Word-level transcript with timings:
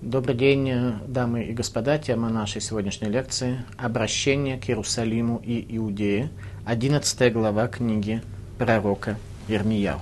Добрый 0.00 0.36
день, 0.36 0.94
дамы 1.08 1.46
и 1.46 1.52
господа. 1.52 1.98
Тема 1.98 2.28
нашей 2.28 2.60
сегодняшней 2.60 3.08
лекции– 3.08 3.64
обращение 3.76 4.56
к 4.56 4.68
Иерусалиму 4.68 5.42
и 5.44 5.76
Иудее, 5.76 6.30
11 6.66 7.32
глава 7.32 7.66
книги 7.66 8.22
пророка 8.58 9.18
Ирмияу. 9.48 9.98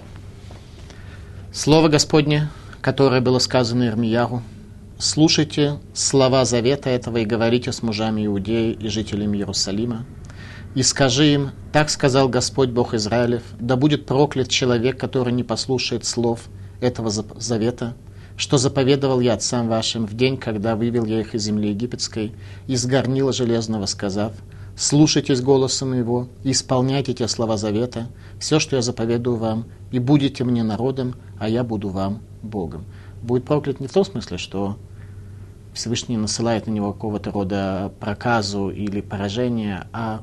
Слово 1.50 1.88
Господне, 1.88 2.50
которое 2.82 3.22
было 3.22 3.38
сказано 3.38 3.88
Ирмияру, 3.88 4.42
слушайте 4.98 5.78
слова 5.94 6.44
завета 6.44 6.90
этого 6.90 7.16
и 7.16 7.24
говорите 7.24 7.72
с 7.72 7.82
мужами 7.82 8.26
Иудеи 8.26 8.72
и 8.72 8.88
жителями 8.88 9.38
Иерусалима, 9.38 10.04
и 10.74 10.82
скажи 10.82 11.32
им, 11.32 11.52
так 11.72 11.88
сказал 11.88 12.28
Господь 12.28 12.68
Бог 12.68 12.92
Израилев, 12.92 13.44
да 13.58 13.76
будет 13.76 14.04
проклят 14.04 14.50
человек, 14.50 15.00
который 15.00 15.32
не 15.32 15.42
послушает 15.42 16.04
слов 16.04 16.48
этого 16.82 17.08
завета– 17.08 17.96
что 18.36 18.58
заповедовал 18.58 19.20
я 19.20 19.34
отцам 19.34 19.68
вашим 19.68 20.06
в 20.06 20.14
день, 20.14 20.36
когда 20.36 20.76
вывел 20.76 21.04
я 21.04 21.20
их 21.20 21.34
из 21.34 21.42
земли 21.42 21.70
египетской, 21.70 22.32
из 22.66 22.86
горнила 22.86 23.32
железного, 23.32 23.86
сказав, 23.86 24.32
«Слушайтесь 24.76 25.40
голоса 25.40 25.86
моего 25.86 26.28
и 26.44 26.50
исполняйте 26.50 27.14
те 27.14 27.28
слова 27.28 27.56
завета, 27.56 28.08
все, 28.38 28.58
что 28.58 28.76
я 28.76 28.82
заповедую 28.82 29.36
вам, 29.36 29.64
и 29.90 29.98
будете 29.98 30.44
мне 30.44 30.62
народом, 30.62 31.14
а 31.38 31.48
я 31.48 31.64
буду 31.64 31.88
вам 31.88 32.20
Богом». 32.42 32.84
Будет 33.22 33.44
проклят 33.44 33.80
не 33.80 33.86
в 33.86 33.92
том 33.92 34.04
смысле, 34.04 34.36
что 34.36 34.76
Всевышний 35.72 36.18
насылает 36.18 36.66
на 36.66 36.72
него 36.72 36.92
какого-то 36.92 37.30
рода 37.30 37.92
проказу 38.00 38.68
или 38.68 39.00
поражение, 39.00 39.86
а 39.92 40.20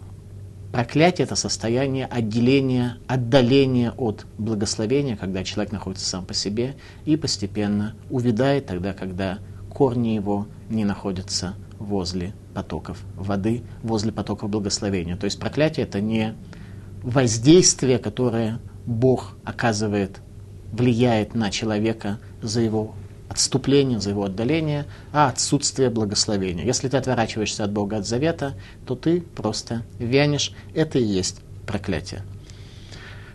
Проклятие– 0.73 1.25
это 1.27 1.35
состояние 1.35 2.07
отделения, 2.07 2.97
отдаления 3.05 3.91
от 3.91 4.25
благословения, 4.39 5.15
когда 5.15 5.43
человек 5.43 5.71
находится 5.71 6.07
сам 6.07 6.25
по 6.25 6.33
себе 6.33 6.73
и 7.05 7.15
постепенно 7.15 7.93
увядает 8.09 8.65
тогда, 8.65 8.93
когда 8.93 9.37
корни 9.71 10.15
его 10.15 10.47
не 10.71 10.83
находятся 10.83 11.53
возле 11.77 12.33
потоков 12.55 13.03
воды, 13.15 13.61
возле 13.83 14.11
потоков 14.11 14.49
благословения. 14.49 15.15
То 15.15 15.25
есть 15.25 15.39
проклятие– 15.39 15.85
это 15.85 16.01
не 16.01 16.33
воздействие, 17.03 17.99
которое 17.99 18.57
Бог 18.87 19.37
оказывает, 19.43 20.21
влияет 20.71 21.35
на 21.35 21.51
человека 21.51 22.17
за 22.41 22.61
его 22.61 22.95
отступление, 23.33 23.99
за 23.99 24.11
его 24.11 24.25
отдаление, 24.25 24.85
а 25.11 25.27
отсутствие 25.27 25.89
благословения. 25.89 26.63
Если 26.63 26.87
ты 26.87 26.97
отворачиваешься 26.97 27.63
от 27.63 27.71
Бога, 27.71 27.97
от 27.97 28.07
завета, 28.07 28.53
то 28.85 28.95
ты 28.95 29.21
просто 29.21 29.83
вянешь. 29.99 30.53
Это 30.73 30.99
и 30.99 31.03
есть 31.03 31.41
проклятие. 31.65 32.21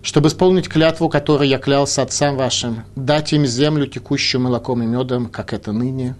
Чтобы 0.00 0.28
исполнить 0.28 0.68
клятву, 0.68 1.08
которой 1.08 1.48
я 1.48 1.58
клялся 1.58 2.02
отцам 2.02 2.36
вашим, 2.36 2.84
дать 2.94 3.32
им 3.32 3.44
землю, 3.44 3.86
текущую 3.86 4.40
молоком 4.40 4.82
и 4.82 4.86
медом, 4.86 5.26
как 5.26 5.52
это 5.52 5.72
ныне, 5.72 6.14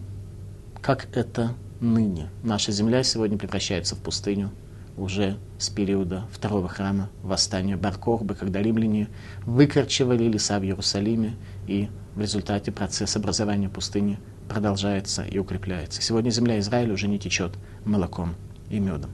как 0.83 1.07
это 1.17 1.55
ныне. 1.81 2.29
Наша 2.43 2.73
земля 2.73 3.05
сегодня 3.05 3.39
превращается 3.39 3.95
в 3.95 4.01
пустыню 4.01 4.51
уже 4.97 5.37
с 5.59 5.69
периода 5.69 6.25
второго 6.33 6.69
храма, 6.69 7.09
восстания 7.23 7.77
Баркорбы, 7.77 8.35
когда 8.35 8.61
римляне 8.61 9.09
выкорчевали 9.47 10.25
леса 10.25 10.59
в 10.59 10.65
Иерусалиме 10.65 11.37
и 11.69 11.89
в 12.19 12.21
результате 12.21 12.73
процесс 12.73 13.15
образования 13.15 13.69
пустыни 13.69 14.19
продолжается 14.49 15.23
и 15.23 15.39
укрепляется. 15.39 16.03
Сегодня 16.03 16.31
земля 16.31 16.59
Израиля 16.59 16.93
уже 16.93 17.07
не 17.07 17.17
течет 17.17 17.53
молоком 17.85 18.35
и 18.71 18.81
медом. 18.81 19.13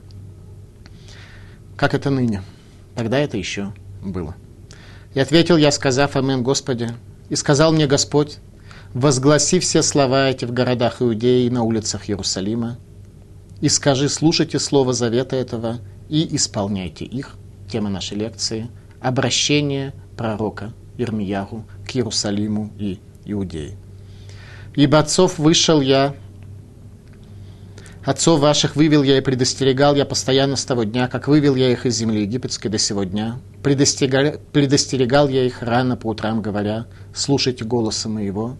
Как 1.77 1.93
это 1.93 2.09
ныне? 2.09 2.41
Тогда 2.95 3.19
это 3.19 3.37
еще 3.37 3.71
было. 4.03 4.35
И 5.13 5.19
ответил 5.19 5.55
я, 5.55 5.71
сказав 5.71 6.15
Амин 6.15 6.41
Господи, 6.41 6.89
и 7.29 7.35
сказал 7.35 7.71
мне 7.71 7.85
Господь, 7.85 8.39
возгласи 8.95 9.59
все 9.59 9.83
слова 9.83 10.29
эти 10.29 10.45
в 10.45 10.51
городах 10.51 11.03
Иудеи 11.03 11.45
и 11.45 11.51
на 11.51 11.61
улицах 11.61 12.09
Иерусалима, 12.09 12.79
и 13.61 13.69
скажи, 13.69 14.09
слушайте 14.09 14.57
слово 14.57 14.93
завета 14.93 15.35
этого 15.35 15.77
и 16.09 16.35
исполняйте 16.35 17.05
их. 17.05 17.35
Тема 17.71 17.91
нашей 17.91 18.17
лекции– 18.17 18.67
обращение 18.99 19.93
пророка 20.17 20.73
Ирмиягу 20.97 21.65
к 21.87 21.95
Иерусалиму 21.95 22.71
и 22.77 22.99
Иудее. 23.25 23.77
«Ибо 24.75 24.99
отцов 24.99 25.39
вышел 25.39 25.81
я, 25.81 26.15
отцов 28.03 28.39
ваших 28.39 28.75
вывел 28.75 29.03
я 29.03 29.17
и 29.17 29.21
предостерегал 29.21 29.95
я 29.95 30.05
постоянно 30.05 30.55
с 30.55 30.65
того 30.65 30.83
дня, 30.83 31.07
как 31.07 31.27
вывел 31.27 31.55
я 31.55 31.71
их 31.71 31.85
из 31.85 31.95
земли 31.95 32.21
египетской 32.21 32.69
до 32.69 32.77
сего 32.77 33.03
дня. 33.03 33.39
Предостерегал, 33.63 34.39
предостерегал 34.51 35.27
я 35.27 35.43
их 35.43 35.61
рано 35.61 35.97
по 35.97 36.07
утрам, 36.07 36.41
говоря, 36.41 36.85
слушайте 37.13 37.65
голоса 37.65 38.09
моего. 38.09 38.57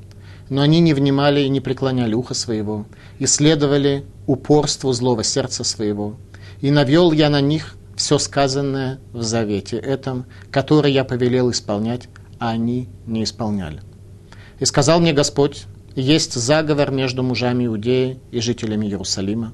Но 0.49 0.61
они 0.61 0.79
не 0.79 0.93
внимали 0.93 1.41
и 1.41 1.49
не 1.49 1.59
преклоняли 1.59 2.13
ухо 2.13 2.33
своего, 2.33 2.85
и 3.17 3.25
следовали 3.25 4.05
упорству 4.27 4.93
злого 4.93 5.23
сердца 5.23 5.63
своего. 5.63 6.15
И 6.61 6.71
навел 6.71 7.11
я 7.11 7.29
на 7.29 7.41
них 7.41 7.75
все 7.95 8.17
сказанное 8.17 8.99
в 9.13 9.21
завете 9.21 9.77
этом, 9.77 10.25
который 10.51 10.91
я 10.91 11.03
повелел 11.03 11.49
исполнять 11.49 12.09
они 12.49 12.89
не 13.05 13.23
исполняли. 13.23 13.81
И 14.59 14.65
сказал 14.65 14.99
мне 14.99 15.13
Господь, 15.13 15.65
есть 15.95 16.33
заговор 16.33 16.91
между 16.91 17.23
мужами 17.23 17.65
Иудеи 17.65 18.19
и 18.31 18.39
жителями 18.39 18.85
Иерусалима. 18.85 19.53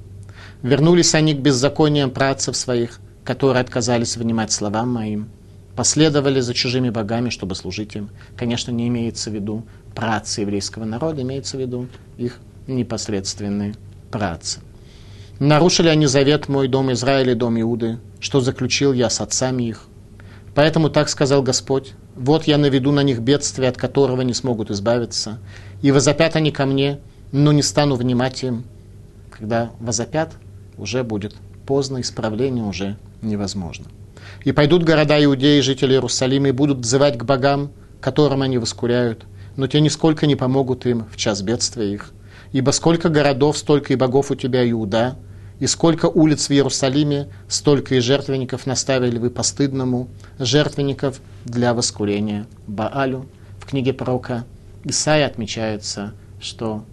Вернулись 0.63 1.15
они 1.15 1.33
к 1.33 1.39
беззакониям 1.39 2.11
працев 2.11 2.55
своих, 2.55 2.99
которые 3.23 3.61
отказались 3.61 4.17
внимать 4.17 4.51
словам 4.51 4.89
моим, 4.89 5.29
последовали 5.75 6.39
за 6.39 6.53
чужими 6.53 6.89
богами, 6.89 7.29
чтобы 7.29 7.55
служить 7.55 7.95
им. 7.95 8.09
Конечно, 8.35 8.71
не 8.71 8.87
имеется 8.87 9.29
в 9.29 9.33
виду 9.33 9.65
працы 9.95 10.41
еврейского 10.41 10.85
народа, 10.85 11.21
имеется 11.21 11.57
в 11.57 11.61
виду 11.61 11.87
их 12.17 12.39
непосредственные 12.67 13.75
працы. 14.11 14.59
Нарушили 15.39 15.87
они 15.87 16.05
завет 16.05 16.49
мой, 16.49 16.67
дом 16.67 16.91
Израиля 16.91 17.31
и 17.31 17.35
дом 17.35 17.59
Иуды, 17.59 17.99
что 18.19 18.41
заключил 18.41 18.93
я 18.93 19.09
с 19.09 19.21
отцами 19.21 19.63
их. 19.63 19.87
Поэтому 20.53 20.89
так 20.89 21.09
сказал 21.09 21.41
Господь, 21.41 21.93
вот 22.21 22.43
я 22.43 22.57
наведу 22.57 22.91
на 22.91 23.01
них 23.01 23.19
бедствие, 23.19 23.69
от 23.69 23.77
которого 23.77 24.21
не 24.21 24.33
смогут 24.33 24.69
избавиться. 24.69 25.39
И 25.81 25.91
возопят 25.91 26.35
они 26.35 26.51
ко 26.51 26.65
мне, 26.65 26.99
но 27.31 27.51
не 27.51 27.63
стану 27.63 27.95
внимать 27.95 28.43
им. 28.43 28.63
Когда 29.31 29.71
возопят, 29.79 30.33
уже 30.77 31.03
будет 31.03 31.35
поздно, 31.65 32.01
исправление 32.01 32.63
уже 32.63 32.97
невозможно. 33.23 33.85
И 34.43 34.51
пойдут 34.51 34.83
города 34.83 35.23
Иудеи, 35.23 35.61
жители 35.61 35.93
Иерусалима, 35.93 36.49
и 36.49 36.51
будут 36.51 36.79
взывать 36.79 37.17
к 37.17 37.23
богам, 37.23 37.71
которым 37.99 38.43
они 38.43 38.59
воскуряют, 38.59 39.25
но 39.55 39.65
те 39.65 39.81
нисколько 39.81 40.27
не 40.27 40.35
помогут 40.35 40.85
им 40.85 41.05
в 41.11 41.17
час 41.17 41.41
бедствия 41.41 41.91
их. 41.91 42.11
Ибо 42.51 42.71
сколько 42.71 43.09
городов, 43.09 43.57
столько 43.57 43.93
и 43.93 43.95
богов 43.95 44.29
у 44.29 44.35
тебя, 44.35 44.69
Иуда, 44.69 45.15
и 45.61 45.67
сколько 45.67 46.07
улиц 46.07 46.47
в 46.47 46.51
Иерусалиме, 46.51 47.27
столько 47.47 47.93
и 47.93 47.99
жертвенников 47.99 48.65
наставили 48.65 49.19
вы 49.19 49.29
постыдному, 49.29 50.07
жертвенников 50.39 51.21
для 51.45 51.75
воскурения 51.75 52.47
Баалю. 52.65 53.27
В 53.59 53.67
книге 53.67 53.93
пророка 53.93 54.43
Исаия 54.83 55.27
отмечается, 55.27 56.15
что 56.39 56.83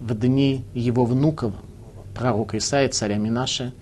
в 0.00 0.12
дни 0.12 0.64
его 0.74 1.04
внуков, 1.04 1.54
пророка 2.16 2.58
Исаия, 2.58 2.88
царя 2.88 3.16
Минаша, 3.16 3.72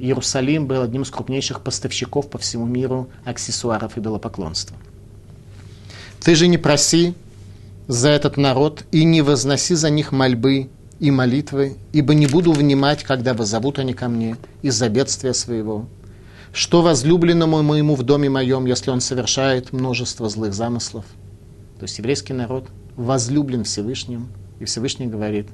Иерусалим 0.00 0.66
был 0.66 0.82
одним 0.82 1.02
из 1.02 1.10
крупнейших 1.12 1.60
поставщиков 1.60 2.28
по 2.28 2.38
всему 2.38 2.66
миру 2.66 3.08
аксессуаров 3.24 3.96
и 3.96 4.00
белопоклонства. 4.00 4.76
Ты 6.20 6.34
же 6.34 6.48
не 6.48 6.58
проси 6.58 7.14
за 7.86 8.08
этот 8.08 8.38
народ 8.38 8.86
и 8.90 9.04
не 9.04 9.22
возноси 9.22 9.76
за 9.76 9.88
них 9.88 10.10
мольбы 10.10 10.68
и 11.00 11.10
молитвы, 11.10 11.76
ибо 11.92 12.14
не 12.14 12.26
буду 12.26 12.52
внимать, 12.52 13.02
когда 13.02 13.34
воззовут 13.34 13.78
они 13.78 13.94
ко 13.94 14.08
мне 14.08 14.36
из-за 14.62 14.88
бедствия 14.88 15.34
своего. 15.34 15.86
Что 16.52 16.82
возлюбленному 16.82 17.62
моему 17.62 17.96
в 17.96 18.02
доме 18.02 18.30
моем, 18.30 18.66
если 18.66 18.90
он 18.90 19.00
совершает 19.00 19.72
множество 19.72 20.28
злых 20.28 20.54
замыслов? 20.54 21.04
То 21.78 21.84
есть 21.84 21.98
еврейский 21.98 22.32
народ 22.32 22.68
возлюблен 22.96 23.64
Всевышним, 23.64 24.28
и 24.60 24.64
Всевышний 24.64 25.06
говорит, 25.06 25.48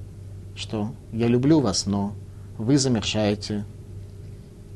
что 0.54 0.94
я 1.12 1.26
люблю 1.26 1.60
вас, 1.60 1.86
но 1.86 2.14
вы 2.58 2.76
замершаете, 2.76 3.64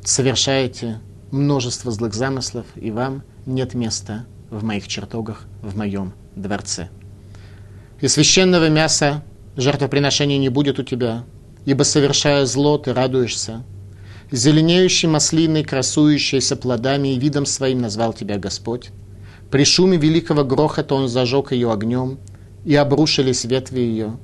совершаете 0.03 1.01
множество 1.31 1.93
злых 1.93 2.15
замыслов, 2.15 2.65
и 2.75 2.91
вам 2.91 3.23
нет 3.45 3.75
места 3.75 4.25
в 4.51 4.65
моих 4.65 4.89
чертогах, 4.89 5.45
в 5.61 5.77
моем 5.77 6.15
дворце. 6.37 6.89
И 8.01 8.09
священного 8.09 8.71
мяса 8.71 9.23
жертвоприношения 9.57 10.39
не 10.39 10.49
будет 10.49 10.79
у 10.79 10.83
тебя, 10.83 11.25
ибо, 11.65 11.83
совершая 11.83 12.47
зло, 12.47 12.79
ты 12.79 12.93
радуешься. 12.93 13.63
Зеленеющей 14.31 15.09
маслиной, 15.09 15.65
красующейся 15.65 16.57
плодами 16.57 17.15
и 17.15 17.19
видом 17.19 17.47
своим 17.47 17.81
назвал 17.81 18.13
тебя 18.13 18.39
Господь. 18.39 18.91
При 19.51 19.65
шуме 19.65 19.97
великого 19.97 20.45
грохота 20.45 20.95
он 20.95 21.09
зажег 21.09 21.53
ее 21.53 21.73
огнем, 21.73 22.19
и 22.65 22.75
обрушились 22.75 23.45
ветви 23.45 23.81
ее. 23.81 24.17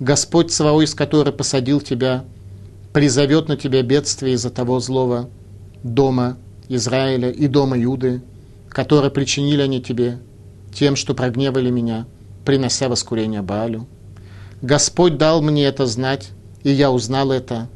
Господь 0.00 0.52
Саваой, 0.52 0.86
который 0.86 1.32
посадил 1.32 1.80
тебя, 1.80 2.24
призовет 2.92 3.48
на 3.48 3.56
тебя 3.56 3.82
бедствие 3.82 4.34
из-за 4.34 4.50
того 4.50 4.80
злого 4.80 5.28
дома 5.82 6.36
Израиля 6.68 7.30
и 7.30 7.46
дома 7.46 7.78
Юды, 7.78 8.22
которые 8.68 9.10
причинили 9.10 9.62
они 9.62 9.80
тебе, 9.80 10.18
тем, 10.72 10.96
что 10.96 11.14
прогневали 11.14 11.70
меня, 11.70 12.06
принося 12.44 12.88
воскурение 12.88 13.42
Баалю. 13.42 13.86
Господь 14.62 15.16
дал 15.18 15.40
мне 15.40 15.66
это 15.66 15.86
знать, 15.86 16.30
и 16.64 16.70
я 16.70 16.90
узнал 16.90 17.30
это. 17.30 17.68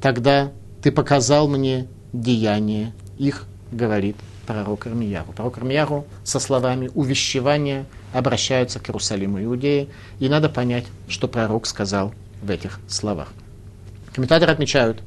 Тогда 0.00 0.52
ты 0.82 0.92
показал 0.92 1.48
мне 1.48 1.88
деяние 2.12 2.92
их, 3.18 3.46
говорит 3.72 4.16
пророк 4.46 4.86
Армияру. 4.86 5.32
Пророк 5.32 5.58
Армияру 5.58 6.06
со 6.24 6.40
словами 6.40 6.90
увещевания 6.94 7.86
обращаются 8.12 8.80
к 8.80 8.90
Иерусалиму 8.90 9.42
Иудеи, 9.42 9.88
и 10.18 10.28
надо 10.28 10.48
понять, 10.48 10.84
что 11.08 11.28
пророк 11.28 11.66
сказал 11.66 12.12
в 12.42 12.50
этих 12.50 12.80
словах. 12.88 13.32
Комментаторы 14.12 14.52
отмечают, 14.52 15.02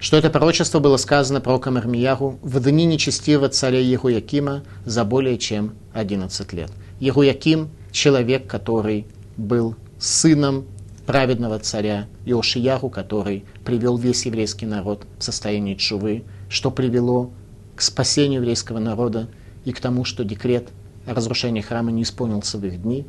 что 0.00 0.16
это 0.16 0.30
пророчество 0.30 0.80
было 0.80 0.96
сказано 0.96 1.40
пророком 1.40 1.76
Армияру 1.76 2.38
в 2.42 2.60
дни 2.60 2.86
нечестивого 2.86 3.50
царя 3.50 3.80
Егуякима 3.80 4.62
за 4.84 5.04
более 5.04 5.38
чем 5.38 5.74
11 5.92 6.52
лет. 6.54 6.72
Егуяким– 6.98 7.68
человек, 7.92 8.46
который 8.46 9.06
был 9.36 9.76
сыном 10.00 10.66
праведного 11.06 11.58
царя 11.58 12.06
Иошияру, 12.24 12.88
который 12.88 13.44
привел 13.64 13.96
весь 13.96 14.26
еврейский 14.26 14.66
народ 14.66 15.06
в 15.18 15.24
состояние 15.24 15.76
чувы, 15.76 16.24
что 16.48 16.70
привело 16.70 17.32
к 17.76 17.82
спасению 17.82 18.40
еврейского 18.40 18.78
народа 18.78 19.28
и 19.64 19.72
к 19.72 19.80
тому, 19.80 20.04
что 20.04 20.24
декрет 20.24 20.68
о 21.06 21.14
разрушении 21.14 21.60
храма 21.60 21.90
не 21.90 22.02
исполнился 22.02 22.58
в 22.58 22.64
их 22.64 22.82
дни. 22.82 23.06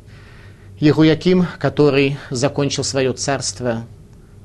Егуяким, 0.80 1.46
который 1.58 2.18
закончил 2.30 2.84
свое 2.84 3.12
царство 3.12 3.84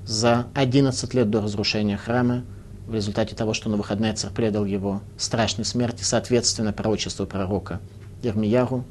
за 0.06 0.48
11 0.54 1.14
лет 1.14 1.30
до 1.30 1.42
разрушения 1.42 1.98
храма, 1.98 2.44
в 2.88 2.96
результате 2.96 3.36
того, 3.36 3.54
что 3.54 3.70
на 3.70 3.76
выходные 3.76 4.14
царь 4.14 4.32
предал 4.32 4.64
его 4.64 5.02
страшной 5.18 5.66
смерти, 5.66 6.04
соответственно, 6.04 6.72
пророчеству 6.72 7.26
пророка 7.26 7.82
Ермияру. 8.24 8.86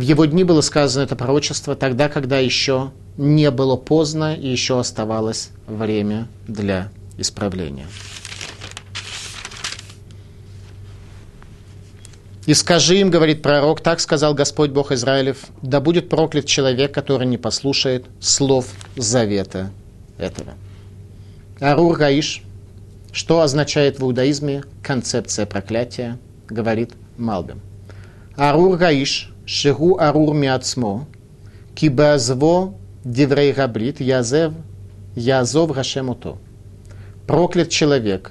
В 0.00 0.02
его 0.02 0.24
дни 0.24 0.44
было 0.44 0.62
сказано 0.62 1.02
это 1.02 1.14
пророчество 1.14 1.76
тогда, 1.76 2.08
когда 2.08 2.38
еще 2.38 2.90
не 3.18 3.50
было 3.50 3.76
поздно 3.76 4.34
и 4.34 4.48
еще 4.48 4.80
оставалось 4.80 5.50
время 5.66 6.26
для 6.48 6.88
исправления. 7.18 7.86
«И 12.46 12.54
скажи 12.54 12.96
им,— 12.96 13.10
говорит 13.10 13.42
пророк,— 13.42 13.80
так 13.82 14.00
сказал 14.00 14.32
Господь 14.32 14.70
Бог 14.70 14.90
Израилев, 14.90 15.36
да 15.60 15.80
будет 15.80 16.08
проклят 16.08 16.46
человек, 16.46 16.94
который 16.94 17.26
не 17.26 17.36
послушает 17.36 18.06
слов 18.20 18.68
завета 18.96 19.70
этого». 20.16 20.54
Арур 21.60 21.98
Гаиш, 21.98 22.42
что 23.12 23.42
означает 23.42 23.98
в 23.98 24.04
иудаизме 24.04 24.64
концепция 24.82 25.44
проклятия, 25.44 26.18
говорит 26.48 26.92
Малбим. 27.18 27.60
Арур 28.34 28.78
Гаиш, 28.78 29.30
шигу 29.50 29.98
арур 29.98 30.32
миацмо, 30.32 31.08
кибазво 31.74 32.72
диврей 33.04 33.52
габрит, 33.52 34.00
язев, 34.00 34.52
язов 35.16 35.72
гашемуто. 35.72 36.38
Проклят 37.26 37.68
человек, 37.68 38.30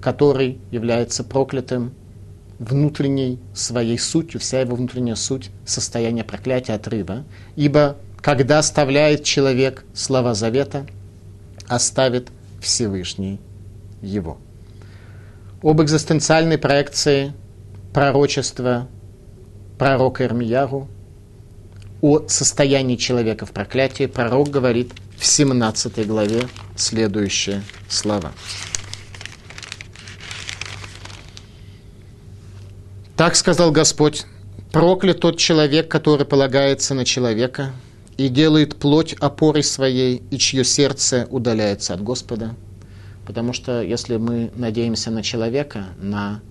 который 0.00 0.58
является 0.72 1.22
проклятым 1.22 1.92
внутренней 2.58 3.38
своей 3.54 3.96
сутью, 3.96 4.40
вся 4.40 4.60
его 4.60 4.74
внутренняя 4.74 5.14
суть– 5.14 5.50
состояние 5.64 6.24
проклятия, 6.24 6.72
отрыва. 6.72 7.22
Ибо 7.54 7.96
когда 8.20 8.58
оставляет 8.58 9.22
человек 9.22 9.84
слова 9.94 10.34
завета, 10.34 10.84
оставит 11.68 12.28
Всевышний 12.60 13.38
его. 14.02 14.38
Об 15.62 15.80
экзистенциальной 15.80 16.58
проекции 16.58 17.34
пророчества 17.94 18.88
пророка 19.80 20.26
Ирмияру 20.26 20.88
о 22.02 22.28
состоянии 22.28 22.96
человека 22.96 23.46
в 23.46 23.52
проклятии 23.52 24.04
пророк 24.04 24.50
говорит 24.50 24.92
в 25.16 25.24
17 25.24 26.06
главе 26.06 26.42
следующие 26.76 27.62
слова. 27.88 28.32
Так 33.16 33.34
сказал 33.36 33.72
Господь, 33.72 34.26
проклят 34.70 35.20
тот 35.20 35.38
человек, 35.38 35.88
который 35.88 36.26
полагается 36.26 36.92
на 36.92 37.06
человека 37.06 37.72
и 38.18 38.28
делает 38.28 38.76
плоть 38.76 39.14
опорой 39.14 39.62
своей, 39.62 40.22
и 40.30 40.36
чье 40.36 40.62
сердце 40.62 41.26
удаляется 41.30 41.94
от 41.94 42.02
Господа. 42.02 42.54
Потому 43.24 43.54
что 43.54 43.80
если 43.80 44.18
мы 44.18 44.50
надеемся 44.54 45.10
на 45.10 45.22
человека, 45.22 45.86
на 45.96 46.42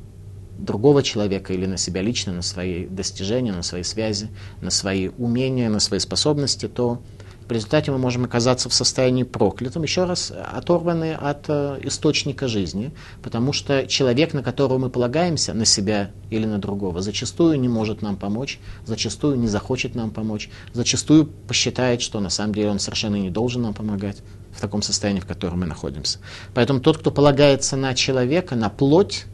другого 0.60 1.04
человека 1.04 1.54
или 1.54 1.66
на 1.66 1.78
себя 1.78 2.02
лично, 2.02 2.34
на 2.34 2.42
свои 2.42 2.86
достижения, 2.86 3.52
на 3.52 3.64
свои 3.64 3.84
связи, 3.84 4.30
на 4.62 4.70
свои 4.70 5.10
умения, 5.18 5.70
на 5.70 5.80
свои 5.80 6.00
способности, 6.00 6.68
то 6.68 7.02
в 7.50 7.52
результате 7.52 7.90
мы 7.92 7.98
можем 7.98 8.26
оказаться 8.26 8.70
в 8.70 8.76
состоянии 8.76 9.24
проклятым, 9.24 9.82
еще 9.82 10.04
раз 10.04 10.32
оторваны 10.32 11.14
от 11.16 11.46
э, 11.48 11.80
источника 11.82 12.48
жизни, 12.48 12.92
потому 13.24 13.54
что 13.54 13.88
человек, 13.88 14.36
на 14.36 14.44
которого 14.44 14.78
мы 14.78 14.92
полагаемся, 14.92 15.56
на 15.56 15.66
себя 15.66 16.12
или 16.30 16.46
на 16.46 16.60
другого, 16.60 17.02
зачастую 17.02 17.60
не 17.60 17.68
может 17.68 18.04
нам 18.04 18.18
помочь, 18.18 18.60
зачастую 18.86 19.40
не 19.40 19.48
захочет 19.48 19.96
нам 19.96 20.12
помочь, 20.12 20.52
зачастую 20.74 21.26
посчитает, 21.26 22.04
что 22.04 22.20
на 22.20 22.30
самом 22.30 22.54
деле 22.54 22.70
он 22.70 22.78
совершенно 22.78 23.16
не 23.16 23.32
должен 23.32 23.64
нам 23.64 23.74
помогать 23.74 24.18
в 24.56 24.62
таком 24.62 24.84
состоянии, 24.84 25.20
в 25.20 25.26
котором 25.26 25.62
мы 25.62 25.66
находимся. 25.66 26.20
Поэтому 26.54 26.82
тот, 26.82 27.00
кто 27.00 27.10
полагается 27.10 27.76
на 27.78 27.96
человека, 27.96 28.56
на 28.56 28.70
плоть, 28.70 29.26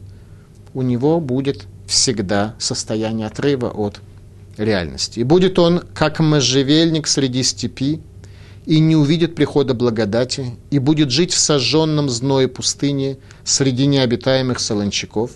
у 0.76 0.82
него 0.82 1.20
будет 1.20 1.66
всегда 1.86 2.54
состояние 2.58 3.28
отрыва 3.28 3.70
от 3.70 4.02
реальности. 4.58 5.20
И 5.20 5.22
будет 5.22 5.58
он, 5.58 5.82
как 5.94 6.20
можжевельник 6.20 7.06
среди 7.06 7.42
степи, 7.44 8.02
и 8.66 8.78
не 8.78 8.94
увидит 8.94 9.34
прихода 9.34 9.72
благодати, 9.72 10.54
и 10.70 10.78
будет 10.78 11.10
жить 11.10 11.32
в 11.32 11.38
сожженном 11.38 12.10
зное 12.10 12.46
пустыне 12.46 13.16
среди 13.42 13.86
необитаемых 13.86 14.60
солончаков. 14.60 15.30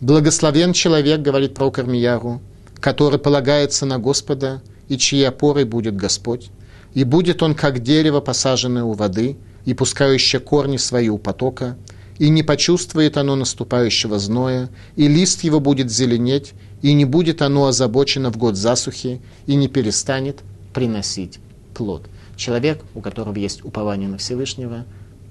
Благословен 0.00 0.72
человек, 0.72 1.20
говорит 1.20 1.54
про 1.54 1.70
Кармияру, 1.70 2.40
который 2.80 3.20
полагается 3.20 3.86
на 3.86 4.00
Господа, 4.00 4.62
и 4.88 4.98
чьей 4.98 5.28
опорой 5.28 5.62
будет 5.62 5.94
Господь. 5.94 6.50
И 6.94 7.04
будет 7.04 7.44
он, 7.44 7.54
как 7.54 7.84
дерево, 7.84 8.20
посаженное 8.20 8.82
у 8.82 8.94
воды, 8.94 9.36
и 9.64 9.74
пускающее 9.74 10.40
корни 10.40 10.76
свои 10.76 11.08
у 11.08 11.18
потока, 11.18 11.76
и 12.20 12.28
не 12.28 12.42
почувствует 12.42 13.16
оно 13.16 13.34
наступающего 13.34 14.18
зноя, 14.18 14.68
и 14.94 15.08
лист 15.08 15.42
его 15.42 15.58
будет 15.58 15.90
зеленеть, 15.90 16.52
и 16.82 16.92
не 16.92 17.06
будет 17.06 17.40
оно 17.40 17.66
озабочено 17.66 18.30
в 18.30 18.36
год 18.36 18.56
засухи, 18.56 19.22
и 19.46 19.54
не 19.54 19.68
перестанет 19.68 20.40
приносить 20.74 21.38
плод. 21.72 22.02
Человек, 22.36 22.84
у 22.94 23.00
которого 23.00 23.36
есть 23.36 23.64
упование 23.64 24.06
на 24.06 24.18
Всевышнего, 24.18 24.84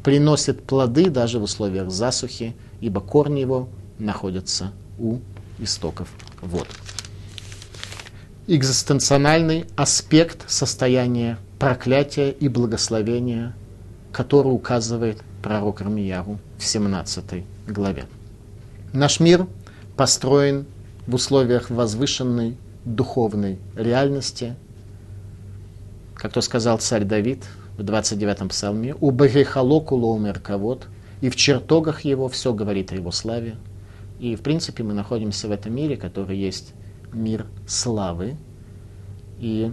приносит 0.03 0.63
плоды 0.63 1.11
даже 1.11 1.37
в 1.37 1.43
условиях 1.43 1.91
засухи, 1.91 2.55
ибо 2.81 3.01
корни 3.01 3.41
его 3.41 3.69
находятся 3.99 4.71
у 4.97 5.19
истоков 5.59 6.07
вод. 6.41 6.67
Экзистенциональный 8.47 9.65
аспект 9.75 10.49
состояния 10.49 11.37
проклятия 11.59 12.31
и 12.31 12.47
благословения, 12.47 13.55
который 14.11 14.47
указывает 14.47 15.21
пророк 15.43 15.81
Рамияру 15.81 16.39
в 16.59 16.65
17 16.65 17.43
главе. 17.67 18.05
Наш 18.93 19.19
мир 19.19 19.47
построен 19.95 20.65
в 21.07 21.15
условиях 21.15 21.69
возвышенной 21.69 22.57
духовной 22.85 23.59
реальности. 23.75 24.55
Как 26.15 26.33
то 26.33 26.41
сказал 26.41 26.77
царь 26.79 27.05
Давид 27.05 27.43
в 27.77 27.81
29-м 27.81 28.49
псалме, 28.49 28.95
«У 28.99 29.11
Багихалоку 29.11 29.95
лоумер 29.95 30.39
кавод», 30.39 30.87
и 31.21 31.29
в 31.29 31.35
чертогах 31.35 32.01
его 32.01 32.27
все 32.29 32.53
говорит 32.53 32.91
о 32.91 32.95
его 32.95 33.11
славе. 33.11 33.55
И, 34.19 34.35
в 34.35 34.41
принципе, 34.41 34.83
мы 34.83 34.93
находимся 34.93 35.47
в 35.47 35.51
этом 35.51 35.73
мире, 35.73 35.97
который 35.97 36.37
есть 36.37 36.73
мир 37.13 37.45
славы. 37.67 38.35
И 39.39 39.71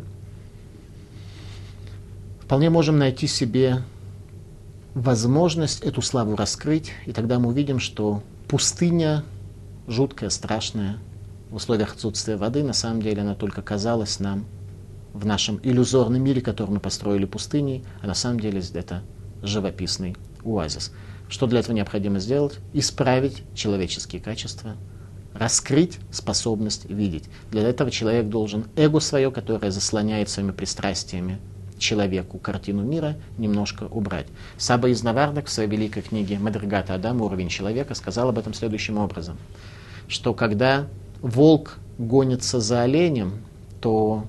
вполне 2.41 2.71
можем 2.71 2.99
найти 2.99 3.27
себе 3.27 3.83
возможность 4.97 5.83
эту 5.83 6.01
славу 6.01 6.37
раскрыть, 6.37 6.91
и 7.05 7.13
тогда 7.13 7.39
мы 7.39 7.49
увидим, 7.49 7.79
что 7.79 8.23
пустыня 8.49 9.25
жуткая, 9.87 10.31
страшная, 10.31 10.97
в 11.51 11.57
условиях 11.57 11.93
отсутствия 11.93 12.37
воды, 12.37 12.65
на 12.65 12.73
самом 12.73 13.03
деле 13.03 13.21
она 13.21 13.35
только 13.35 13.61
казалась 13.61 14.21
нам 14.21 14.47
в 15.13 15.27
нашем 15.27 15.61
иллюзорном 15.63 16.23
мире, 16.23 16.41
который 16.41 16.71
мы 16.71 16.81
построили 16.81 17.27
пустыней, 17.27 17.85
а 18.01 18.07
на 18.07 18.15
самом 18.15 18.41
деле 18.41 18.63
это 18.73 19.03
живописный 19.43 20.17
оазис. 20.43 20.93
Что 21.29 21.47
для 21.47 21.61
этого 21.61 21.77
необходимо 21.77 22.19
сделать? 22.19 22.59
Исправить 22.73 23.43
человеческие 23.55 24.23
качества, 24.23 24.77
раскрыть 25.35 25.99
способность 26.11 26.89
видеть. 26.89 27.25
Для 27.51 27.69
этого 27.69 27.91
человек 27.91 28.29
должен 28.29 28.65
эго 28.77 29.01
свое, 29.01 29.31
которое 29.31 29.71
заслоняет 29.71 30.31
своими 30.31 30.53
пристрастиями 30.53 31.39
человеку 31.79 32.39
картину 32.39 32.83
мира 32.83 33.17
немножко 33.39 33.85
убрать. 33.85 34.27
Саба 34.57 34.89
из 34.89 35.03
Навардак 35.03 35.47
в 35.47 35.51
своей 35.51 35.69
великой 35.69 36.03
книге 36.03 36.39
«Мадригата 36.39 36.95
Адам. 36.95 37.23
Уровень 37.23 37.49
человека» 37.49 37.95
сказал 37.95 38.29
об 38.29 38.39
этом 38.39 38.55
следующим 38.55 38.99
образом, 38.99 39.37
что 40.09 40.35
когда 40.35 40.87
волк 41.21 41.79
гонится 41.99 42.61
за 42.61 42.83
оленем, 42.83 43.41
то 43.81 44.25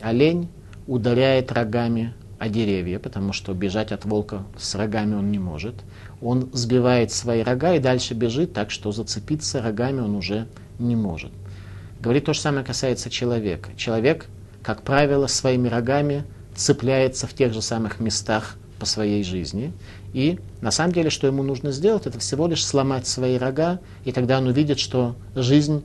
олень, 0.00 0.48
ударяет 0.86 1.52
рогами 1.52 2.14
о 2.38 2.48
деревья, 2.48 2.98
потому 2.98 3.32
что 3.32 3.54
бежать 3.54 3.92
от 3.92 4.04
волка 4.04 4.44
с 4.58 4.74
рогами 4.74 5.14
он 5.14 5.30
не 5.30 5.38
может. 5.38 5.74
Он 6.20 6.48
сбивает 6.52 7.10
свои 7.10 7.42
рога 7.42 7.74
и 7.74 7.78
дальше 7.78 8.14
бежит, 8.14 8.52
так 8.52 8.70
что 8.70 8.92
зацепиться 8.92 9.62
рогами 9.62 10.00
он 10.00 10.14
уже 10.14 10.46
не 10.78 10.96
может. 10.96 11.32
Говорит 12.00 12.26
то 12.26 12.34
же 12.34 12.40
самое 12.40 12.64
касается 12.64 13.10
человека. 13.10 13.70
Человек, 13.76 14.26
как 14.62 14.82
правило, 14.82 15.26
своими 15.26 15.68
рогами 15.68 16.24
цепляется 16.56 17.26
в 17.26 17.34
тех 17.34 17.52
же 17.52 17.62
самых 17.62 18.00
местах 18.00 18.56
по 18.78 18.86
своей 18.86 19.22
жизни. 19.24 19.72
И 20.12 20.38
на 20.60 20.70
самом 20.70 20.92
деле, 20.92 21.10
что 21.10 21.26
ему 21.26 21.42
нужно 21.42 21.70
сделать, 21.70 22.06
это 22.06 22.18
всего 22.18 22.46
лишь 22.46 22.64
сломать 22.64 23.06
свои 23.06 23.38
рога, 23.38 23.80
и 24.04 24.12
тогда 24.12 24.38
он 24.38 24.46
увидит, 24.46 24.78
что 24.78 25.16
жизнь, 25.34 25.84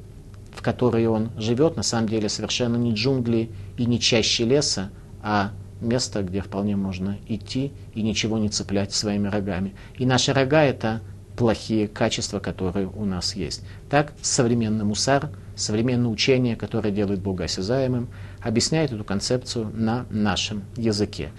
в 0.54 0.62
которой 0.62 1.08
он 1.08 1.32
живет, 1.38 1.75
на 1.75 1.84
самом 1.84 2.10
деле 2.10 2.30
совершенно 2.30 2.78
не 2.78 2.94
джунгли 2.94 3.50
и 3.78 3.86
не 3.86 4.00
чаще 4.00 4.46
леса, 4.46 4.90
а 5.22 5.51
место, 5.80 6.22
где 6.24 6.42
вполне 6.42 6.75
можно 6.75 7.18
идти 7.28 7.72
и 7.94 8.01
ничего 8.01 8.38
не 8.38 8.50
цеплять 8.50 8.94
своими 8.94 9.28
рогами. 9.28 9.74
И 9.98 10.06
наши 10.06 10.34
рога— 10.34 10.63
это 10.63 11.01
плохие 11.36 11.88
качества, 11.88 12.40
которые 12.40 12.88
у 12.88 13.06
нас 13.06 13.36
есть. 13.36 13.63
Так 13.90 14.13
современный 14.22 14.86
мусар, 14.86 15.30
современное 15.55 16.10
учение, 16.10 16.55
которое 16.55 16.91
делает 16.91 17.22
Бога 17.22 17.46
осязаемым, 17.46 18.10
объясняет 18.41 18.91
эту 18.91 19.03
концепцию 19.03 19.72
на 19.74 20.05
нашем 20.10 20.63
языке. 20.75 21.29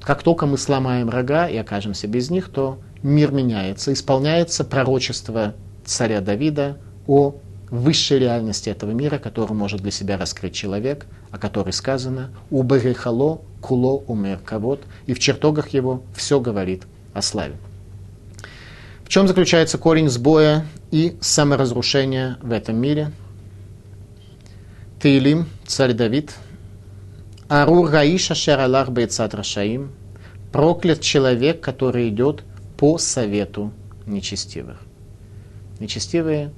Как 0.00 0.22
только 0.22 0.46
мы 0.46 0.58
сломаем 0.58 1.10
рога 1.10 1.48
и 1.48 1.56
окажемся 1.56 2.06
без 2.06 2.30
них, 2.30 2.48
то 2.48 2.78
мир 3.02 3.32
меняется, 3.32 3.92
исполняется 3.92 4.64
пророчество 4.64 5.54
царя 5.84 6.20
Давида 6.20 6.78
о 7.06 7.36
высшей 7.70 8.18
реальности 8.18 8.70
этого 8.70 8.92
мира, 8.92 9.18
которую 9.18 9.58
может 9.58 9.80
для 9.82 9.90
себя 9.90 10.16
раскрыть 10.16 10.54
человек, 10.54 11.06
о 11.30 11.38
которой 11.38 11.72
сказано 11.72 12.30
«Уберехало 12.50 13.40
куло 13.60 14.02
умер 14.06 14.38
кавод», 14.44 14.82
и 15.06 15.14
в 15.14 15.18
чертогах 15.18 15.70
его 15.70 16.02
все 16.14 16.40
говорит 16.40 16.84
о 17.12 17.22
славе. 17.22 17.54
В 19.04 19.08
чем 19.08 19.28
заключается 19.28 19.76
корень 19.76 20.08
сбоя 20.08 20.66
и 20.90 21.16
саморазрушения 21.20 22.38
в 22.42 22.52
этом 22.52 22.76
мире? 22.76 23.12
Таилим, 25.04 25.44
царь 25.66 25.92
Давид, 25.92 26.32
Арур 27.48 27.90
Гаиша 27.90 28.34
Шералах 28.34 28.88
Бейцат 28.88 29.34
Рашаим, 29.34 29.92
проклят 30.50 31.02
человек, 31.02 31.60
который 31.60 32.08
идет 32.08 32.42
по 32.78 32.96
совету 32.96 33.70
нечестивых. 34.06 34.80
Нечестивые 35.78 36.54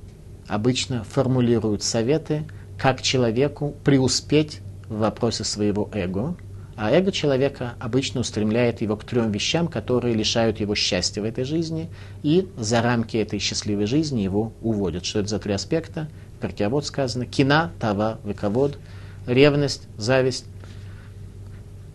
обычно 0.47 1.03
формулируют 1.03 1.83
советы, 1.83 2.45
как 2.79 3.03
человеку 3.03 3.75
преуспеть 3.83 4.61
в 4.88 4.99
вопросе 4.99 5.43
своего 5.43 5.91
эго, 5.93 6.37
а 6.76 6.93
эго 6.93 7.11
человека 7.11 7.75
обычно 7.81 8.21
устремляет 8.21 8.81
его 8.81 8.97
к 8.97 9.03
трем 9.03 9.33
вещам, 9.33 9.67
которые 9.67 10.15
лишают 10.15 10.61
его 10.61 10.76
счастья 10.76 11.21
в 11.21 11.25
этой 11.25 11.43
жизни, 11.43 11.88
и 12.23 12.47
за 12.57 12.81
рамки 12.81 13.17
этой 13.17 13.41
счастливой 13.41 13.87
жизни 13.87 14.21
его 14.21 14.53
уводят. 14.61 15.05
Что 15.05 15.19
это 15.19 15.31
за 15.31 15.41
три 15.41 15.53
аспекта? 15.53 16.09
Вот 16.40 16.87
сказано 16.87 17.26
«кина, 17.26 17.73
тава, 17.81 18.19
вековод», 18.25 18.78
ревность, 19.26 19.88
зависть, 19.97 20.45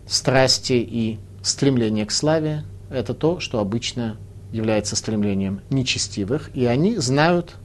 страсти 0.06 0.74
и 0.74 1.18
стремление 1.42 2.06
к 2.06 2.10
славе– 2.10 2.64
это 2.90 3.14
то, 3.14 3.40
что 3.40 3.58
обычно 3.58 4.16
является 4.52 4.96
стремлением 4.96 5.60
нечестивых, 5.70 6.50
и 6.54 6.66
они 6.66 6.96
знают, 6.98 7.56